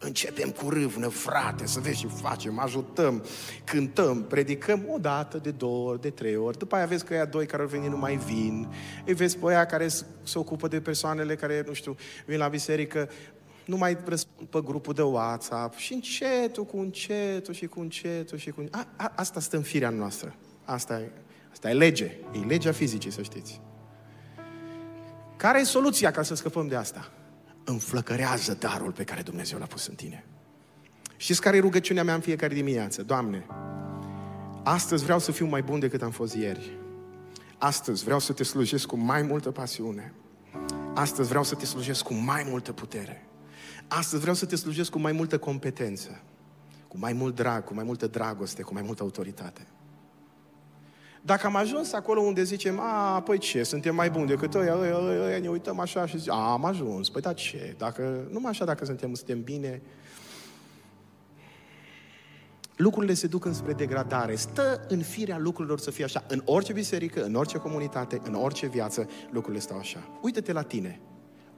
[0.00, 3.24] Începem cu râvnă, frate, să vezi ce facem, ajutăm,
[3.64, 6.58] cântăm, predicăm o dată, de două ori, de trei ori.
[6.58, 8.68] După aia vezi că ăia doi care au venit nu mai vin.
[9.06, 9.88] Îi vezi pe aia care
[10.22, 11.96] se ocupă de persoanele care, nu știu,
[12.26, 13.10] vin la biserică,
[13.64, 15.76] nu mai răspund pe grupul de WhatsApp.
[15.76, 18.64] Și încetul cu încetul și cu încetul și cu...
[18.70, 20.34] A, a, asta stă în firea noastră.
[20.64, 21.10] Asta e,
[21.50, 22.16] asta e lege.
[22.32, 23.60] E legea fizicii, să știți.
[25.36, 27.10] Care e soluția ca să scăpăm de asta?
[27.68, 30.24] Înflăcărează darul pe care Dumnezeu l-a pus în tine.
[31.16, 33.02] Știți care e rugăciunea mea în fiecare dimineață?
[33.02, 33.46] Doamne,
[34.62, 36.78] astăzi vreau să fiu mai bun decât am fost ieri.
[37.58, 40.12] Astăzi vreau să te slujesc cu mai multă pasiune.
[40.94, 43.26] Astăzi vreau să te slujesc cu mai multă putere.
[43.88, 46.22] Astăzi vreau să te slujesc cu mai multă competență,
[46.88, 49.66] cu mai mult drag, cu mai multă dragoste, cu mai multă autoritate.
[51.28, 54.96] Dacă am ajuns acolo unde zicem, a, păi ce, suntem mai buni decât ăia, ăia,
[54.96, 58.50] ăia, ăia ne uităm așa și zicem, a, am ajuns, păi da ce, dacă, numai
[58.50, 59.82] așa dacă suntem, suntem bine,
[62.76, 64.34] lucrurile se duc înspre degradare.
[64.34, 66.24] Stă în firea lucrurilor să fie așa.
[66.28, 70.18] În orice biserică, în orice comunitate, în orice viață, lucrurile stau așa.
[70.22, 71.00] Uită-te la tine.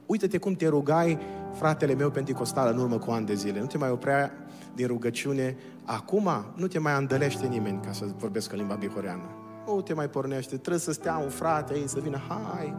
[0.05, 1.19] Uită-te cum te rugai,
[1.53, 3.59] fratele meu pentecostal, în urmă cu ani de zile.
[3.59, 4.31] Nu te mai oprea
[4.75, 5.57] din rugăciune.
[5.83, 10.09] Acum nu te mai andălește nimeni, ca să vorbesc în limba bihoreană nu te mai
[10.09, 12.75] pornește, trebuie să stea un frate aici, să vină, hai,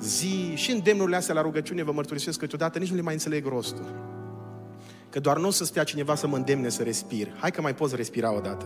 [0.00, 0.52] zi.
[0.54, 4.10] Și îndemnurile astea la rugăciune vă mărturisesc câteodată, nici nu le mai înțeleg rostul.
[5.08, 7.28] Că doar nu o să stea cineva să mă îndemne să respir.
[7.38, 8.64] Hai că mai poți respira odată.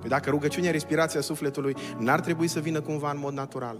[0.00, 3.76] Păi dacă rugăciunea e respirația sufletului, n-ar trebui să vină cumva în mod natural.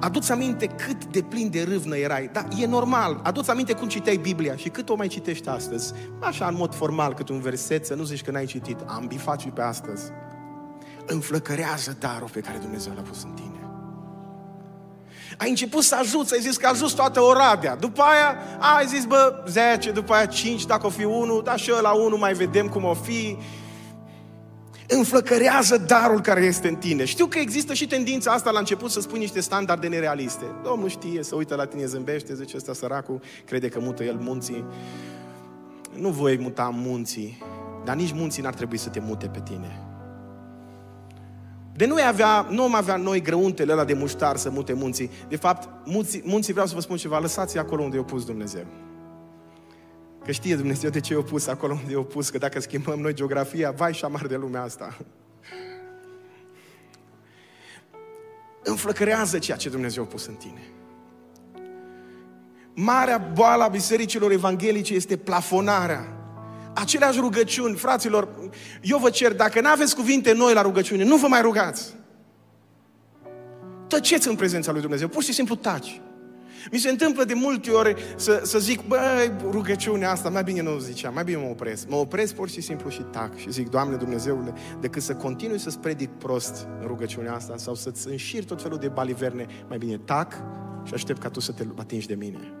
[0.00, 2.30] Aduți aminte cât de plin de râvnă erai.
[2.32, 3.20] Da, e normal.
[3.22, 5.92] Aduți aminte cum citeai Biblia și cât o mai citești astăzi.
[6.20, 8.80] Așa, în mod formal, cât un verset, să nu zici că n-ai citit.
[8.86, 10.10] Am bifat și pe astăzi.
[11.10, 13.48] Înflăcărează darul pe care Dumnezeu l-a pus în tine.
[15.38, 17.76] Ai început să ajuți, ai zis că ajuți toată Oradea.
[17.76, 21.70] După aia ai zis, bă, 10, după aia 5, dacă o fi 1, dar și
[21.80, 23.38] la 1 mai vedem cum o fi
[24.88, 27.04] înflăcărează darul care este în tine.
[27.04, 30.44] Știu că există și tendința asta la început să spui niște standarde nerealiste.
[30.64, 34.64] Domnul știe, să uită la tine, zâmbește, zice ăsta săracul, crede că mută el munții.
[35.94, 37.42] Nu voi muta munții,
[37.84, 39.87] dar nici munții n-ar trebui să te mute pe tine.
[41.78, 45.10] De nu avea, nu am avea noi grăuntele ăla de muștar să mute munții.
[45.28, 48.66] De fapt, munții, munții vreau să vă spun ceva, lăsați acolo unde i-a pus Dumnezeu.
[50.24, 53.14] Că știe Dumnezeu de ce i-a pus acolo unde i-a pus, că dacă schimbăm noi
[53.14, 54.96] geografia, vai și șamar de lumea asta.
[58.62, 60.62] Înflăcărează ceea ce Dumnezeu a pus în tine.
[62.74, 66.17] Marea boală a bisericilor evanghelice este plafonarea.
[66.80, 68.28] Aceleași rugăciuni, fraților,
[68.82, 71.94] eu vă cer, dacă nu aveți cuvinte noi la rugăciune, nu vă mai rugați.
[73.88, 76.00] Tăceți în prezența lui Dumnezeu, pur și simplu taci.
[76.72, 80.78] Mi se întâmplă de multe ori să, să zic, băi, rugăciunea asta, mai bine nu
[80.78, 81.88] ziceam, mai bine mă opresc.
[81.88, 85.78] Mă opresc pur și simplu și tac și zic, Doamne Dumnezeule, decât să continui să-ți
[85.78, 90.32] predic prost în rugăciunea asta sau să-ți înșiri tot felul de baliverne, mai bine tac
[90.84, 92.52] și aștept ca Tu să te atingi de mine.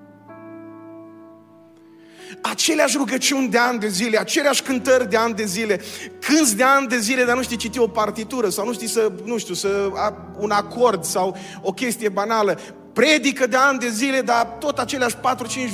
[2.40, 5.80] Aceleași rugăciuni de ani de zile, aceleași cântări de ani de zile,
[6.20, 9.12] cânți de ani de zile, dar nu știi citi o partitură sau nu știi să,
[9.24, 9.90] nu știu, să
[10.38, 12.58] un acord sau o chestie banală
[12.92, 15.18] predică de ani de zile, dar tot aceleași 4-5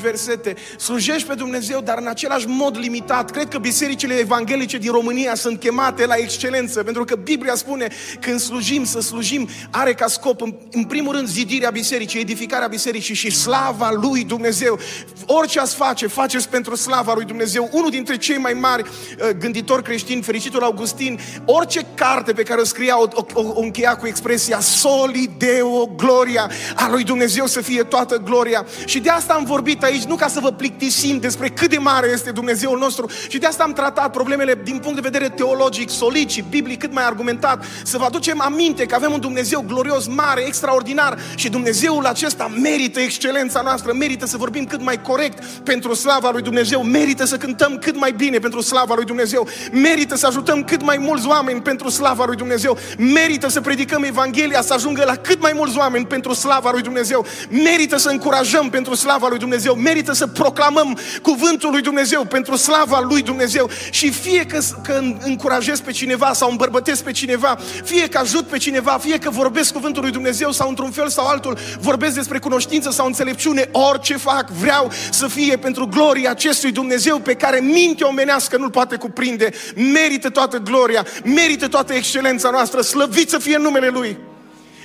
[0.02, 0.54] versete.
[0.78, 3.30] Slujești pe Dumnezeu, dar în același mod limitat.
[3.30, 7.88] Cred că bisericile evanghelice din România sunt chemate la excelență, pentru că Biblia spune
[8.20, 13.14] când slujim, să slujim, are ca scop, în, în primul rând, zidirea bisericii, edificarea bisericii
[13.14, 14.78] și slava lui Dumnezeu.
[15.26, 17.68] Orice ați face, faceți pentru slava lui Dumnezeu.
[17.72, 22.64] Unul dintre cei mai mari uh, gânditori creștini, fericitul Augustin, orice carte pe care o
[22.64, 27.60] scria o, o, o încheia cu expresia Soli Deo Gloria a lui Dumnezeu Dumnezeu să
[27.60, 28.66] fie toată gloria.
[28.84, 32.10] Și de asta am vorbit aici, nu ca să vă plictisim despre cât de mare
[32.12, 36.30] este Dumnezeul nostru, și de asta am tratat problemele din punct de vedere teologic, solid
[36.30, 40.46] și biblic, cât mai argumentat, să vă aducem aminte că avem un Dumnezeu glorios, mare,
[40.46, 46.30] extraordinar și Dumnezeul acesta merită excelența noastră, merită să vorbim cât mai corect pentru slava
[46.30, 50.64] lui Dumnezeu, merită să cântăm cât mai bine pentru slava lui Dumnezeu, merită să ajutăm
[50.64, 55.16] cât mai mulți oameni pentru slava lui Dumnezeu, merită să predicăm Evanghelia să ajungă la
[55.16, 56.93] cât mai mulți oameni pentru slava lui Dumnezeu.
[56.94, 57.26] Dumnezeu.
[57.50, 59.74] Merită să încurajăm pentru slava lui Dumnezeu.
[59.74, 63.70] Merită să proclamăm cuvântul lui Dumnezeu pentru slava lui Dumnezeu.
[63.90, 68.58] Și fie că, că încurajez pe cineva sau îmbărbătesc pe cineva, fie că ajut pe
[68.58, 72.90] cineva, fie că vorbesc cuvântul lui Dumnezeu sau într-un fel sau altul vorbesc despre cunoștință
[72.90, 78.56] sau înțelepciune, orice fac, vreau să fie pentru gloria acestui Dumnezeu pe care mintea omenească
[78.56, 79.50] nu-l poate cuprinde.
[79.92, 84.32] Merită toată gloria, merită toată excelența noastră, slăvit să fie numele Lui.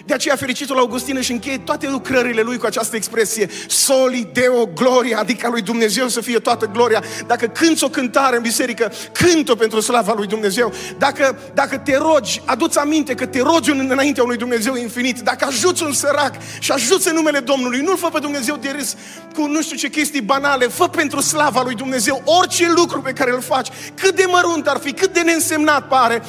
[0.10, 5.20] De aceea fericitul Augustin își încheie toate lucrările lui cu această expresie Soli Deo Gloria,
[5.20, 7.03] adică lui Dumnezeu să fie toată gloria.
[7.28, 10.74] Dacă cânți o cântare în biserică, cânt-o pentru slava lui Dumnezeu.
[10.97, 15.20] Dacă, dacă te rogi, aduți aminte că te rogi înaintea unui Dumnezeu infinit.
[15.20, 18.95] Dacă ajuți un sărac și ajuți în numele Domnului, nu-L fă pe Dumnezeu de râs
[19.36, 23.32] cu nu știu ce chestii banale, fă pentru slava lui Dumnezeu orice lucru pe care
[23.32, 26.22] îl faci, cât de mărunt ar fi, cât de neînsemnat pare,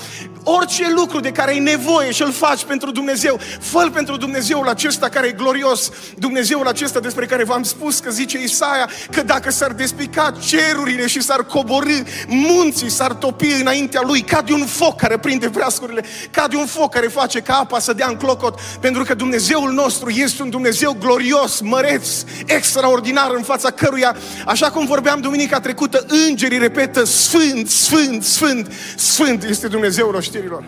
[0.56, 5.08] orice lucru de care ai nevoie și îl faci pentru Dumnezeu, fă pentru Dumnezeul acesta
[5.08, 9.72] care e glorios, Dumnezeul acesta despre care v-am spus că zice Isaia că dacă s-ar
[9.72, 15.18] despica cerurile și s-ar coborâ munții, s-ar topi înaintea lui ca de un foc care
[15.18, 19.02] prinde vreascurile, ca de un foc care face ca apa să dea în clocot, pentru
[19.02, 22.08] că Dumnezeul nostru este un Dumnezeu glorios, măreț,
[22.46, 29.44] extraordinar în fața căruia, așa cum vorbeam duminica trecută, îngerii repetă Sfânt, Sfânt, Sfânt, Sfânt
[29.44, 30.64] este Dumnezeul oștirilor.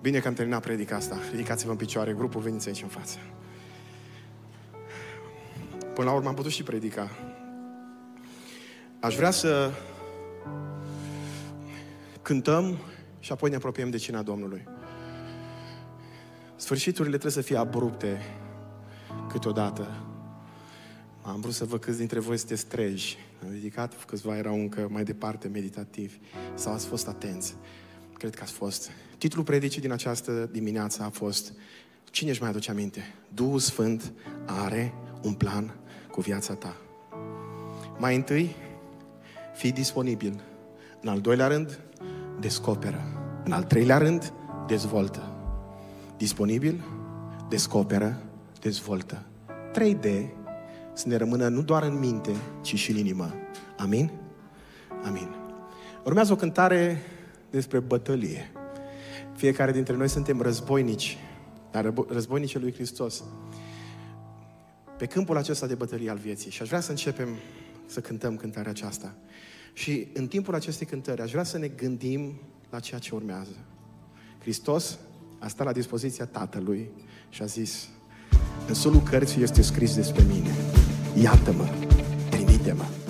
[0.00, 1.18] Bine că am terminat predica asta.
[1.30, 3.18] Ridicați-vă în picioare, grupul, veniți aici în față.
[5.94, 7.10] Până la urmă am putut și predica.
[9.00, 9.70] Aș vrea să
[12.22, 12.76] cântăm
[13.18, 14.68] și apoi ne apropiem de cina Domnului.
[16.56, 18.20] Sfârșiturile trebuie să fie abrupte
[19.28, 19.88] câteodată.
[21.22, 23.18] Am vrut să văd câți dintre voi sunteți treji.
[23.42, 26.18] Am ridicat, câțiva erau încă mai departe meditativi.
[26.54, 27.56] Sau ați fost atenți.
[28.12, 28.90] Cred că ați fost.
[29.18, 31.52] Titlul predicii din această dimineață a fost
[32.16, 33.14] Cine își mai aduce aminte?
[33.28, 34.12] Duhul Sfânt
[34.44, 35.74] are un plan
[36.10, 36.76] cu viața ta.
[37.98, 38.56] Mai întâi,
[39.54, 40.40] fii disponibil.
[41.00, 41.80] În al doilea rând,
[42.40, 43.02] descoperă.
[43.44, 44.32] În al treilea rând,
[44.66, 45.36] dezvoltă.
[46.16, 46.84] Disponibil,
[47.48, 48.22] descoperă,
[48.60, 49.26] dezvoltă.
[49.72, 50.28] 3D
[50.96, 53.34] să ne rămână nu doar în minte, ci și în inimă.
[53.78, 54.10] Amin?
[55.04, 55.34] Amin.
[56.04, 57.02] Urmează o cântare
[57.50, 58.50] despre bătălie.
[59.34, 61.18] Fiecare dintre noi suntem războinici,
[61.70, 63.24] dar războinici lui Hristos.
[64.98, 66.50] Pe câmpul acesta de bătălie al vieții.
[66.50, 67.28] Și aș vrea să începem
[67.86, 69.14] să cântăm cântarea aceasta.
[69.72, 72.40] Și în timpul acestei cântări aș vrea să ne gândim
[72.70, 73.56] la ceea ce urmează.
[74.38, 74.98] Hristos
[75.38, 76.90] a stat la dispoziția Tatălui
[77.28, 77.88] și a zis,
[78.68, 80.54] în solul cărții este scris despre mine.
[81.22, 81.64] Iată-mă,
[82.30, 83.05] trimite-mă.